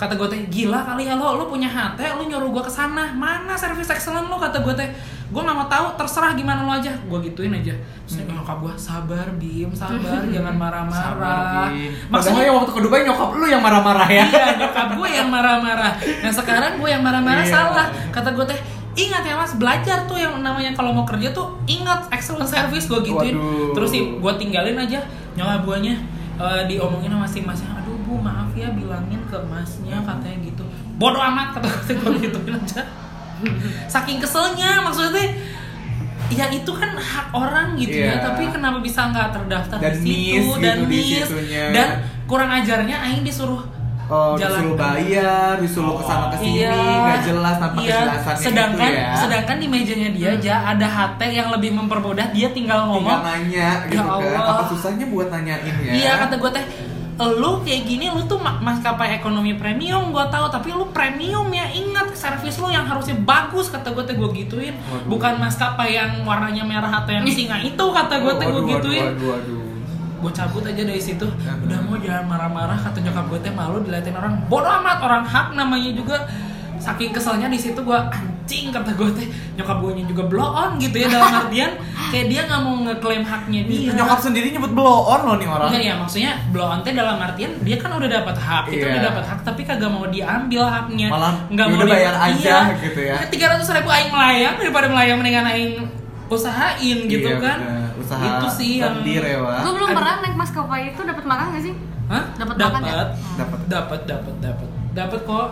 [0.00, 3.12] kata gue teh gila kali ya lo lo punya HT lo nyuruh gue ke sana
[3.12, 4.40] mana service excellent lo?
[4.40, 4.88] Kata gue teh.
[5.28, 6.88] Gue nggak mau tahu terserah gimana lo aja.
[7.04, 7.70] Gue gituin aja.
[8.02, 8.32] Terus Hmm.
[8.32, 11.68] nyokap gue sabar bim sabar jangan marah-marah.
[12.08, 14.24] Maksudnya yang waktu ke Dubai nyokap lu yang marah-marah ya.
[14.24, 15.92] iya nyokap gue yang marah-marah.
[16.00, 17.52] Nah sekarang gue yang marah-marah Iya.
[17.52, 17.86] salah.
[18.10, 18.58] Kata gue teh
[18.98, 22.88] ingat ya mas belajar tuh yang namanya kalau mau kerja tuh ingat excellent service.
[22.88, 23.36] Gue gituin.
[23.36, 23.76] Waduh.
[23.76, 24.98] terus sih gue tinggalin aja
[25.32, 25.94] nyokap guanya
[26.36, 27.70] eh, diomongin sama si masnya
[28.10, 30.64] bu maaf ya bilangin ke masnya katanya gitu
[30.96, 32.82] bodoh amat kata gue gituin aja
[33.86, 35.30] saking keselnya maksudnya
[36.28, 38.22] ya itu kan hak orang gitu ya Iya.
[38.22, 41.64] tapi kenapa bisa nggak terdaftar Dan di situ miss dan gitu di miss situnya.
[41.70, 41.88] dan
[42.24, 43.62] kurang ajarnya Aing disuruh
[44.10, 44.58] Oh, Jalan.
[44.58, 46.74] disuruh bayar, disuruh ke sana ke sini, Iya.
[46.74, 47.94] nggak jelas tanpa Iya.
[47.94, 49.10] kejelasannya sedangkan gitu ya.
[49.16, 53.68] sedangkan di mejanya dia aja ada HT yang lebih mempermudah dia tinggal Tinggal ngomong nanya
[53.86, 54.18] gitu Ya kan.
[54.18, 54.42] Allah.
[54.50, 55.92] Apa susahnya buat nanyain ya?
[55.94, 56.64] iya kata gue teh
[57.30, 61.68] lu kayak gini lu tuh ma- maskapai ekonomi premium gue tahu tapi lu premium ya
[61.68, 65.06] ingat servis lu yang harusnya bagus kata gue teh gue gituin Waduh.
[65.06, 69.28] bukan maskapai yang warnanya merah atau yang singa itu kata gue teh gue gituin Waduh,
[69.28, 69.60] waduh, waduh.
[70.20, 71.60] gue cabut aja dari situ Hmm.
[71.62, 75.52] udah mau jangan marah-marah kata nyokap gue teh malu diliatin orang bodoh amat orang hak
[75.52, 76.16] namanya juga
[76.76, 78.00] saking keselnya di situ gue
[78.50, 81.70] anjing kata gue teh nyokap gue juga blow on gitu ya dalam artian
[82.10, 85.70] kayak dia nggak mau ngeklaim haknya dia Nyokap sendiri nyebut blow on loh nih orang.
[85.70, 88.90] Enggak ya maksudnya blow on teh dalam artian dia kan udah dapat hak itu Iya.
[88.90, 92.82] udah dapat hak tapi kagak mau diambil haknya Malah, nggak ya mau bayar aja iya.
[92.82, 93.14] gitu ya.
[93.30, 95.72] tiga ratus ribu aing melayang daripada melayang mendingan aing
[96.26, 98.02] usahain gitu Iya, kan bener.
[98.02, 99.38] Usaha itu sih yang lendir ya.
[99.62, 101.74] Gue belum pernah naik maskapai itu dapat makan gak sih?
[102.10, 102.24] Hah?
[102.34, 102.90] Dapat makan ya?
[102.90, 103.60] dapat Dapat.
[103.70, 105.48] dapat dapat dapat dapat kok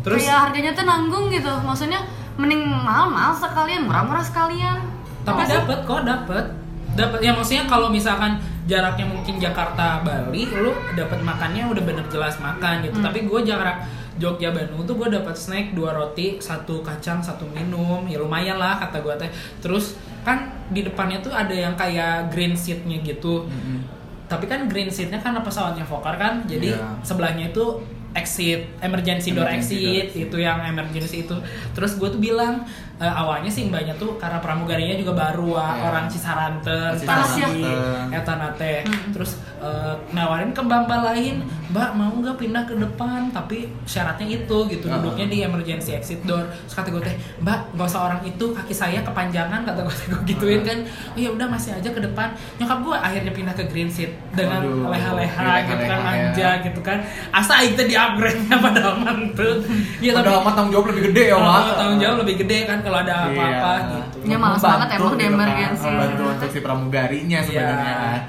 [0.00, 1.52] terus Kayak harganya tuh nanggung gitu.
[1.60, 2.00] Maksudnya
[2.40, 4.78] mending mahal-mahal sekalian, murah-murah sekalian.
[5.20, 6.44] tapi dapat kok dapat
[6.90, 8.34] dapat ya maksudnya kalau misalkan
[8.64, 13.04] jaraknya mungkin Jakarta Bali lu dapat makannya udah bener jelas makan gitu Hmm.
[13.04, 13.84] tapi gue jarak
[14.16, 18.76] Jogja Bandung tuh gue dapat snack dua roti satu kacang satu minum ya lumayan lah
[18.78, 19.30] kata gue teh
[19.60, 23.80] terus kan di depannya tuh ada yang kayak green seatnya gitu Mm-mm.
[24.26, 27.00] tapi kan green seatnya kan pesawatnya Fokker kan jadi Iya.
[27.02, 27.64] sebelahnya itu
[28.14, 30.22] exit emergency door Emergency door exit exit.
[30.26, 31.36] itu yang emergency itu
[31.76, 32.66] terus gue tuh bilang
[33.00, 35.82] eh, awalnya sih mbaknya tuh karena pramugarinya juga baru ah, Iya.
[35.82, 37.40] orang Cisaranten Cisaranten.
[37.40, 37.64] tadi
[38.12, 39.10] etana teh Hmm.
[39.10, 41.36] terus eh, nawarin ke mbak mbak lain
[41.68, 44.98] mbak mau nggak pindah ke depan tapi syaratnya itu gitu Ah.
[44.98, 48.74] duduknya di emergency exit door terus kata gue teh mbak gak usah orang itu kaki
[48.74, 50.78] saya kepanjangan kata gue gue gituin kan
[51.10, 54.60] oh ya udah masih aja ke depan nyokap gue akhirnya pindah ke green seat dengan
[54.86, 56.04] leha-leha gitu kan ya.
[56.04, 56.98] manja gitu kan
[57.30, 59.64] asa itu di upgrade nya pada mantut
[59.98, 61.64] ya tapi tanggung jawab lebih gede ya, Wak.
[61.74, 63.94] tanggung jawab lebih gede kan kalau ada apa-apa Iya.
[64.10, 65.86] gitu Ya, males banget emang di gitu kan, emergency.
[65.86, 68.02] membantu untuk si pramugarinya sebenarnya Iya.
[68.02, 68.20] kan.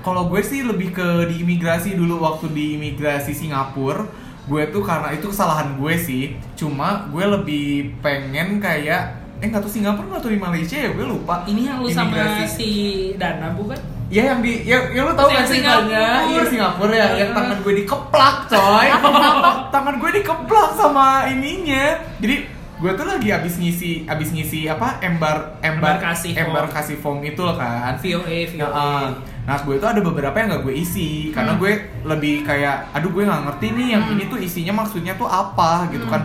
[0.00, 4.04] Kalau gue sih lebih ke di imigrasi dulu waktu di imigrasi Singapura
[4.42, 7.66] gue tuh karena itu kesalahan gue sih cuma gue lebih
[8.00, 9.02] pengen kayak
[9.36, 12.10] eh nggak tuh Singapura nggak tuh di Malaysia ya gue lupa ini yang lu sama
[12.10, 12.44] Imigrasi.
[12.50, 12.70] si
[13.14, 13.78] Dana bukan
[14.10, 16.10] Ya yang di ya, ya lu tahu kan ceritanya Singapura.
[16.26, 18.86] Iya Singapura ya yang tangan gue dikeplak coy
[19.74, 21.84] tangan gue dikeplak sama ininya
[22.18, 22.36] jadi
[22.80, 26.48] gue tuh lagi abis ngisi abis ngisi apa embar embar Embarkasi form.
[26.48, 29.06] embarkasi form itu loh kan VOA Nah, VOA uh,
[29.40, 31.60] nah gue itu ada beberapa yang gak gue isi karena Hmm.
[31.60, 31.72] gue
[32.04, 34.14] lebih kayak aduh gue nggak ngerti nih yang Hmm.
[34.14, 36.14] ini tuh isinya maksudnya tuh apa gitu Hmm.
[36.16, 36.22] kan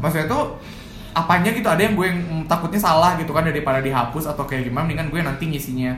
[0.00, 0.56] maksudnya tuh
[1.12, 4.86] apanya gitu ada yang gue yang takutnya salah gitu kan daripada dihapus atau kayak gimana
[4.86, 5.92] mendingan gue nanti ngisinya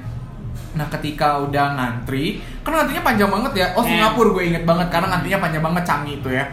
[0.72, 3.66] Nah ketika udah ngantri, kan ngantrinya panjang banget ya.
[3.76, 3.92] Oh Eh.
[3.92, 6.44] Singapura gue inget banget karena ngantrinya panjang banget canggih itu ya.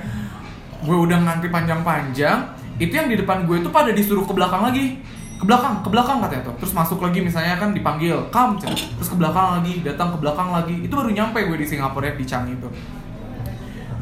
[0.84, 2.38] Gue udah ngantri panjang-panjang,
[2.80, 4.98] itu yang di depan gue itu pada disuruh ke belakang lagi.
[5.40, 6.56] Ke belakang, ke belakang katanya tuh.
[6.64, 10.52] Terus masuk lagi misalnya kan dipanggil, kam, Cen." terus ke belakang lagi, datang ke belakang
[10.52, 10.76] lagi.
[10.84, 12.68] Itu baru nyampe gue di Singapura ya di Changi itu.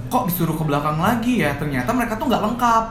[0.08, 1.54] Kok disuruh ke belakang lagi ya?
[1.58, 2.84] Ternyata mereka tuh nggak lengkap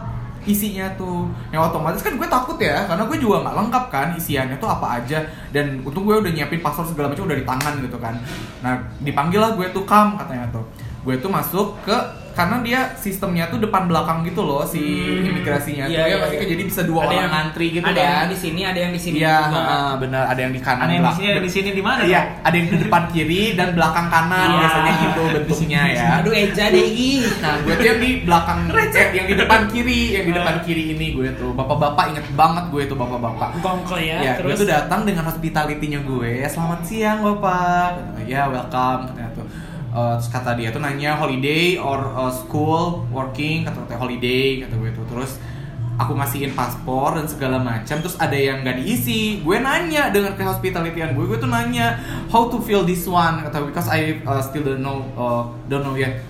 [0.47, 4.57] isinya tuh yang otomatis kan gue takut ya karena gue juga nggak lengkap kan isiannya
[4.62, 5.18] tuh apa aja
[5.51, 8.14] dan untung gue udah nyiapin password segala macam udah di tangan gitu kan
[8.62, 10.62] nah dipanggil lah gue tuh kam katanya tuh
[11.03, 11.97] gue tuh masuk ke
[12.37, 15.24] karena dia sistemnya tuh depan belakang gitu loh si Hmm.
[15.26, 16.47] imigrasinya Iya, tuh ya iya, pasti iya.
[16.47, 18.93] jadi bisa dua Ada orang yang- ngantri gitu ada kan yang di sini ada yang
[18.93, 21.51] di sini iya heeh, bener ada yang di kanan Ada yang di sini, ada di
[21.51, 22.01] sini di mana?
[22.05, 24.59] iya ada yang di depan kiri dan belakang kanan Iya.
[24.61, 26.87] biasanya gitu bentuknya ya aduh Eja deh.
[27.41, 30.93] Nah, gue tuh yang di belakang, eh, yang di depan kiri, yang di depan kiri
[30.93, 31.51] ini gue tuh.
[31.51, 33.57] Bapak-bapak inget banget gue tuh bapak-bapak.
[33.59, 36.45] Bongko ya, Ya, gue terus tuh datang dengan hospitality-nya gue.
[36.45, 38.20] Selamat siang, Bapak.
[38.28, 39.65] Ya, welcome tuh.
[39.97, 44.74] Eh, terus kata dia tuh nanya holiday or uh, school, working, kata katanya holiday, kata
[44.76, 45.07] gue tuh.
[45.09, 45.39] Terus
[45.97, 49.41] aku ngasihin paspor dan segala macam terus ada yang nggak diisi.
[49.41, 51.97] Gue nanya dengan ke hospitalityan gue gue tuh nanya
[52.28, 53.41] how to fill this one?
[53.41, 56.20] Kata because I uh, still don't know uh, don't know yet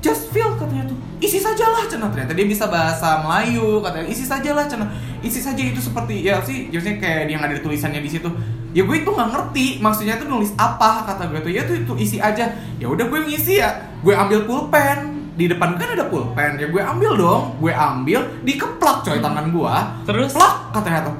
[0.00, 0.98] just fill katanya tuh.
[1.20, 2.08] Isi sajalah cina.
[2.08, 4.08] Ternyata dia bisa bahasa Melayu katanya.
[4.08, 4.88] Isi sajalah cina.
[5.20, 8.28] Isi saja itu seperti ya sih biasanya kayak yang ada tulisannya di situ.
[8.72, 11.52] Ya gue itu nggak ngerti maksudnya tuh nulis apa kata gue tuh.
[11.52, 12.48] Ya tuh itu isi aja.
[12.80, 13.76] Ya udah gue ngisi ya.
[14.00, 15.20] Gue ambil pulpen.
[15.36, 16.56] Di depan kan ada pulpen.
[16.56, 17.60] Ya gue ambil dong.
[17.60, 19.74] Gue ambil dikeplak coy tangan gue.
[20.08, 20.32] Terus?
[20.32, 21.16] plak katanya tuh.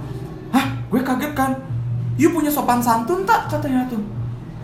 [0.56, 1.52] Hah gue kaget kan.
[2.16, 4.00] You punya sopan santun tak katanya tuh.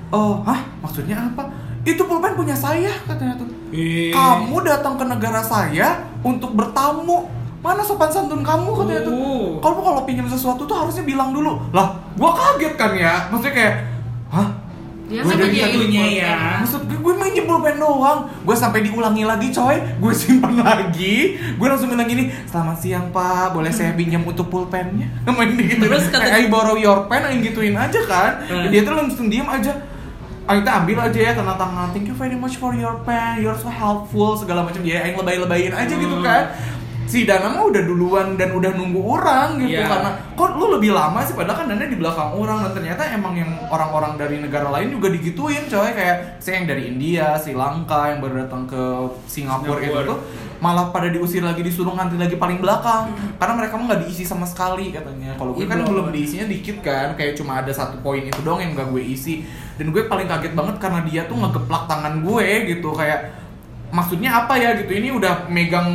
[0.09, 3.47] Oh hah maksudnya apa itu pulpen punya saya katanya tuh.
[3.71, 4.11] Ih.
[4.11, 7.31] kamu datang ke negara saya untuk bertamu.
[7.63, 9.15] Mana sopan santun kamu katanya tuh.
[9.15, 9.49] Oh.
[9.59, 13.15] kamu kalau pinjam sesuatu tuh harusnya bilang dulu lah gua kaget kan ya?
[13.31, 13.75] Maksudnya kayak
[14.31, 14.49] hah?
[15.07, 16.39] Dia dari dia Satunya ya.
[16.67, 18.27] Maksud gue, gue minjem pulpen doang.
[18.43, 19.79] Gue sampai diulangi lagi coy.
[20.03, 21.39] Gue simpan lagi.
[21.55, 23.55] Gue langsung bilang gini Selamat siang pak.
[23.55, 25.07] Boleh saya pinjam untuk pulpennya?
[25.31, 28.43] Main gitu Terus kata- Kayak I borrow your pen Yang gituin aja kan?
[28.51, 28.67] Hmm.
[28.67, 29.79] Dia tuh langsung diem aja
[30.47, 31.91] Ah, kita ambil aja ya tanda tangan.
[31.91, 33.43] Thank you very much for your pen.
[33.43, 34.79] You're so helpful Segala macam.
[34.81, 36.23] Ya yang lebay-lebayin aja gitu Hmm.
[36.23, 36.55] kan.
[37.07, 39.87] Si Dana mah udah duluan dan udah nunggu orang gitu Iya.
[39.87, 41.35] karena kok lu lebih lama sih?
[41.35, 45.11] Padahal kan Dana di belakang orang dan ternyata emang yang orang-orang dari negara lain juga
[45.11, 45.91] digituin coy.
[45.95, 48.83] Kayak saya yang dari India, Sri Lanka yang baru datang ke
[49.27, 50.03] Singapura, Singapura.
[50.03, 50.19] itu tuh
[50.59, 53.09] malah pada diusir lagi disuruh ngantri lagi paling belakang.
[53.37, 55.35] Karena mereka mah nggak diisi sama sekali katanya.
[55.35, 56.09] Kalau gue Iya, kan belum.
[56.09, 59.45] diisinya dikit kan kayak cuma ada satu poin itu doang yang gak gue isi.
[59.75, 62.91] Dan gue paling kaget banget karena dia tuh ngegeplak tangan gue gitu.
[62.91, 63.21] Kayak
[63.87, 64.75] maksudnya apa ya?
[64.75, 64.91] gitu.
[64.91, 65.89] Ini udah megang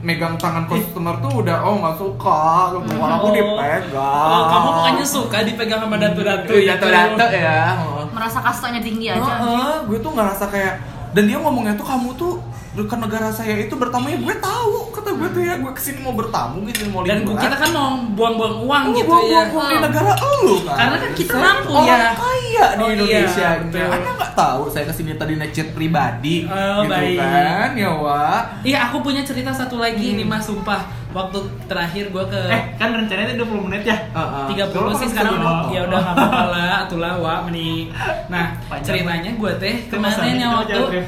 [0.00, 2.42] megang tangan customer tuh udah oh nggak suka.
[2.74, 2.92] Gitu.
[2.92, 3.32] Kalau aku Oh.
[3.32, 4.26] dipegang.
[4.26, 7.62] Oh, kamu bukannya suka dipegang sama datu-datu Tuh, datu-datu ya.
[8.08, 9.20] Merasa kastanya tinggi aja.
[9.20, 10.74] Heeh, gue tuh ngerasa kayak
[11.12, 12.32] dan dia ngomongnya tuh kamu tuh
[12.78, 15.98] ke negara saya itu bertamu ya gue tahu kata gue tuh ya gue ke sini
[16.00, 17.40] mau bertamu gitu mau Dan liburan.
[17.40, 19.54] kita kan mau buang-buang uang Lu gitu buang-buang ya.
[19.54, 21.98] uang di negara lu kan Karena kan kita mampu ya.
[22.12, 23.86] kaya di Oh, iya, Indonesia betul.
[23.86, 27.16] anda nggak tahu saya ke sini tadi naik jet pribadi Oh, gitu baik.
[27.16, 30.16] kan ya Wak Iya, aku punya cerita satu lagi Hmm.
[30.18, 30.82] nih Mas sumpah.
[31.08, 33.96] Waktu terakhir gue ke Eh, kan rencananya 20 menit ya?
[34.12, 37.88] 30 Kalau sih kan sekarang udah ya udah nggak apa-apa lah atulah wa meni
[38.26, 39.00] nah Panjang.
[39.00, 41.00] ceritanya gue teh kemarin yang waktu ke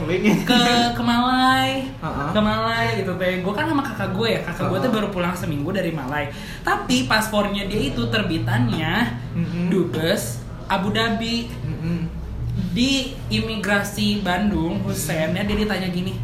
[0.48, 0.60] ke.
[2.38, 4.40] Ke Malai gitu teh gue kan sama kakak gue ya.
[4.46, 6.30] Kakak gue tuh baru pulang seminggu dari Malai.
[6.62, 9.66] Tapi paspornya dia itu terbitannya Mm-mm.
[9.74, 10.38] dubes
[10.70, 11.50] Abu Dhabi.
[11.66, 12.14] Mm-mm.
[12.74, 16.18] di imigrasi Bandung Husennya dia ditanya gini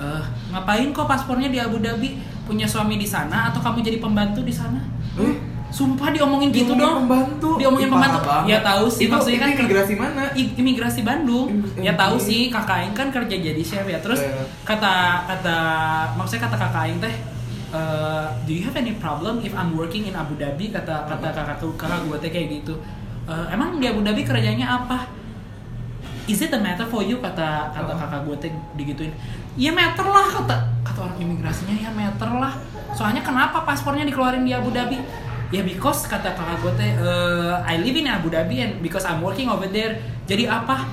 [0.00, 2.18] eh ngapain kok paspornya di Abu Dhabi?
[2.42, 4.82] Punya suami di sana atau kamu jadi pembantu di sana?
[5.14, 5.34] Eh?
[5.70, 7.06] Sumpah diomongin gitu dong.
[7.06, 7.56] pembantu.
[7.56, 8.18] Diomongin Ih, pembantu.
[8.18, 8.50] parah banget.
[8.50, 10.22] ya tahu sih Itu- maksudnya itu kan imigrasi mana?
[10.34, 11.46] Imigrasi Bandung.
[11.48, 13.98] Im- ya tahu sih kakak Aing kan kerja jadi chef ya.
[13.98, 14.42] Terus Iya.
[14.62, 14.94] kata
[15.26, 15.58] kata
[16.14, 17.14] maksudnya kata kakak Aing teh
[17.70, 20.68] eh, do you have any problem if I'm working in Abu Dhabi?
[20.68, 22.74] Kata kata kakak tuh kakak gue teh kayak gitu.
[23.24, 25.06] "Eh, emang di Abu Dhabi kerjanya apa?
[26.26, 27.18] Is it a matter for you?
[27.18, 29.14] Kata kata kakak gue teh digituin.
[29.54, 31.74] Ya matter lah kata kata orang imigrasinya.
[31.76, 32.54] Ya matter lah.
[32.90, 34.98] Soalnya kenapa paspornya dikeluarin di Abu Dhabi
[35.50, 39.18] ya because kata kakak gue teh "Eh, I live in Abu Dhabi and because I'm
[39.18, 40.86] working over there jadi apa?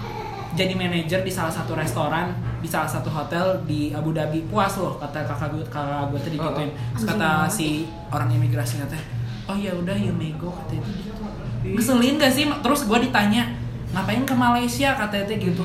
[0.57, 4.41] Jadi manajer di salah satu restoran di salah satu hotel di Abu Dhabi.
[4.49, 8.97] Puas loh kata kakak gue kakak gue teh digituin Terus kata si orang imigrasinya teh
[9.45, 11.13] oh ya udah you may go kata itu gitu.
[11.77, 12.49] Ngeselin gak sih?
[12.49, 13.53] Terus gue ditanya
[13.93, 14.97] ngapain ke Malaysia?
[14.97, 15.63] kata itu gitu.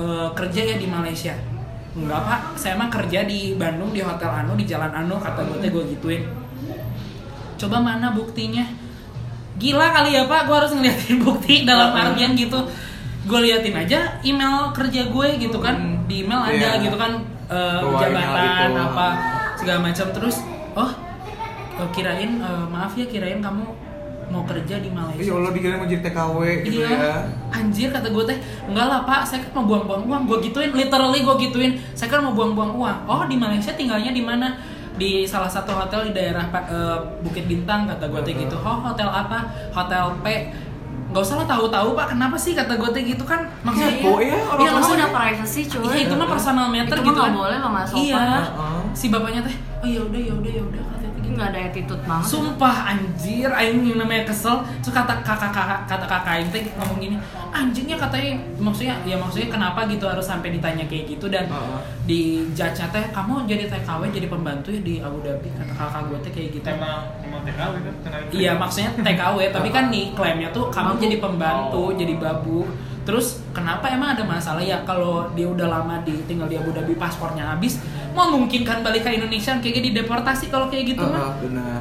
[0.00, 1.36] "Eh, kerja ya di Malaysia.
[1.92, 2.40] Enggak pak.
[2.56, 5.84] Saya mah kerja di Bandung di hotel Anu di Jalan Anu kata gue teh gue
[5.92, 6.24] gituin
[7.64, 8.64] coba mana buktinya
[9.56, 12.60] gila kali ya pak gue harus ngeliatin bukti dalam artian gitu
[13.24, 16.04] gue liatin aja email kerja gue gitu kan Hmm.
[16.04, 16.84] di email ada Iya.
[16.84, 17.12] gitu kan
[17.44, 18.82] Bawa jabatan gitu.
[18.82, 19.08] apa
[19.54, 20.36] segala macam terus
[20.74, 20.90] oh
[21.74, 23.64] eh, kirain eh, maaf ya kirain kamu
[24.24, 27.14] mau kerja di Ya Malaysia Allah dikira mau jadi TKW gitu iya, ya.
[27.52, 31.20] anjir kata gue teh enggak lah pak, saya kan mau buang-buang uang, gue gituin, literally
[31.20, 32.98] gue gituin, saya kan mau buang-buang uang.
[33.04, 34.56] Oh di Malaysia tinggalnya di mana?
[34.94, 38.56] Di salah satu hotel di daerah eh, Bukit Bintang kata gue teh gitu.
[38.62, 39.50] Oh hotel apa?
[39.74, 40.26] Hotel P.
[41.14, 43.46] Gak usah lah tahu-tahu pak, kenapa sih kata gue teh gitu kan?
[43.62, 45.84] Maksudnya Kepo ya orang Iya, Itu maksudnya udah privacy cuy.
[45.86, 47.38] Iya itu mah personal matter Itu gitu nggak kan.
[47.38, 48.02] boleh loh, nggak sopan.
[48.02, 48.24] Iya.
[48.98, 50.82] Si bapaknya teh, oh ya udah ya udah ya udah
[51.32, 52.28] nggak ada attitude banget.
[52.28, 54.60] Sumpah anjir, aing yang namanya kesel.
[54.84, 57.16] Terus kata kakak kakak kata kakak aing teh ngomong gini,
[57.54, 61.80] anjingnya katanya maksudnya ya maksudnya kenapa gitu harus sampai ditanya kayak gitu dan Heeh.
[62.04, 62.20] di
[62.50, 66.32] judge teh kamu jadi TKW jadi pembantu ya di Abu Dhabi kata kakak gue teh
[66.34, 66.66] kayak gitu.
[66.66, 71.02] emang emang TKW kan kenalin Iya maksudnya TKW tapi kan nih klaimnya tuh kamu Babu.
[71.06, 72.58] jadi pembantu jadi babu
[73.04, 76.96] terus kenapa emang ada masalah ya kalau dia udah lama di tinggal di Abu Dhabi
[76.96, 77.78] paspornya habis
[78.14, 81.80] mau mungkin kan balik ke Indonesia kayak dideportasi kalau kayak gitu mah Heeh, benar.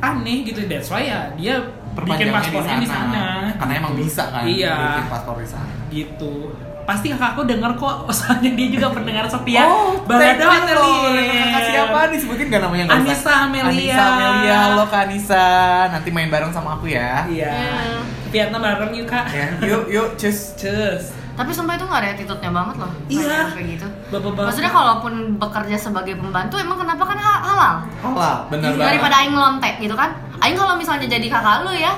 [0.00, 1.58] aneh gitu that's why ya dia
[1.96, 4.74] bikin paspornya di sana, Karena emang bisa kan Iya.
[4.92, 5.70] bikin paspor di sana.
[5.88, 6.50] gitu
[6.84, 10.84] pasti kakakku denger kok soalnya dia juga pendengar setia Oh, Balado thank you loh.
[11.00, 11.40] Atelier.
[11.40, 11.98] Kakak siapa?
[12.12, 12.84] Disebutin gak namanya?
[12.84, 12.96] Usah.
[12.98, 13.64] Anissa Amelia.
[13.72, 14.56] Anissa Amelia.
[14.68, 15.46] Halo Kak Anissa.
[15.88, 17.24] Nanti main bareng sama aku ya.
[17.24, 17.96] iya Iya.
[18.28, 20.52] Vietnam bareng yuk kak Ya, yuk, yuk, cus.
[20.54, 22.90] cus Tapi sumpah itu nggak ada attitude-nya banget loh.
[23.06, 23.38] Iya.
[23.50, 23.86] Kayak gitu.
[24.08, 27.74] bapak-bapak Maksudnya kalaupun bekerja sebagai pembantu emang kenapa kan ha- halal?
[28.00, 28.86] Halal, bener banget.
[28.88, 30.14] Daripada aing lontek gitu kan.
[30.38, 31.92] Aing kalau misalnya jadi kakak lu ya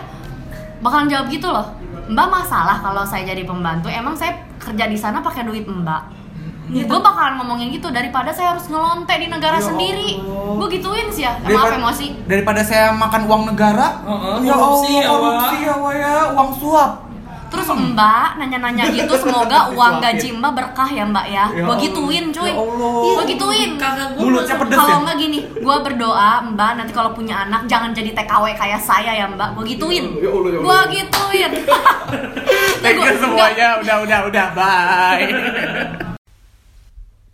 [0.78, 1.66] bakalan jawab gitu loh.
[2.06, 6.02] Mbak masalah kalau saya jadi pembantu, emang saya kerja di sana pakai duit Mbak.
[6.66, 10.18] Iya, gue bakalan ngomongin gitu daripada saya harus ngelontek di negara Ya sendiri.
[10.58, 11.38] Gue gituin sih ya.
[11.38, 12.06] Maaf Daripada- emosi.
[12.26, 17.05] Daripada saya makan uang negara, Heeh, ya korupsi Allah, ya, korupsi ya, ya, uang suap.
[17.46, 21.44] Terus Mbak nanya-nanya gitu semoga uang gaji Mbak berkah ya Mbak ya.
[21.52, 22.50] Ya Gue gituin cuy.
[22.50, 22.90] Ya Allah.
[23.02, 23.70] Gue gituin.
[24.16, 25.00] Mulutnya pedes Kalau ya?
[25.02, 29.26] enggak gini, gue berdoa Mbak nanti kalau punya anak jangan jadi TKW kayak saya ya
[29.28, 29.54] Mbak.
[29.54, 30.04] Gue gituin.
[30.18, 30.64] Ya Allah, ya Allah.
[30.64, 31.50] Gue gituin.
[32.82, 33.68] Thank you Gua- semuanya.
[33.82, 34.46] Udah, udah, udah.
[34.54, 35.30] Bye.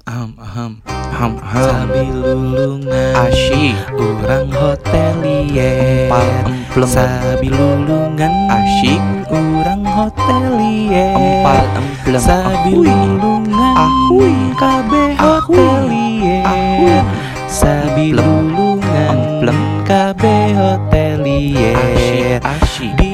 [0.02, 1.62] Aham, aham, aham, aham.
[1.62, 3.78] Sambil lulungan asyik.
[3.94, 8.98] Orang hotelier Empal emplem Sambil lulungan asyik.
[9.30, 14.34] Orang hotelier Empal emplem Sambil lulungan ahui.
[14.58, 16.98] Kabe hotelier ahui.
[17.46, 18.82] Sambil lulungan
[19.14, 19.58] emplem.
[19.86, 23.11] Kabe hotelier asyik, asyik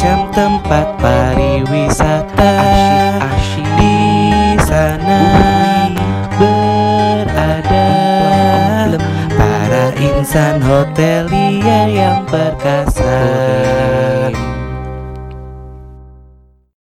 [0.00, 2.56] macam tempat pariwisata.
[3.76, 5.20] Di sana
[6.40, 7.92] berada
[9.36, 13.20] Para insan hotelier yang perkasa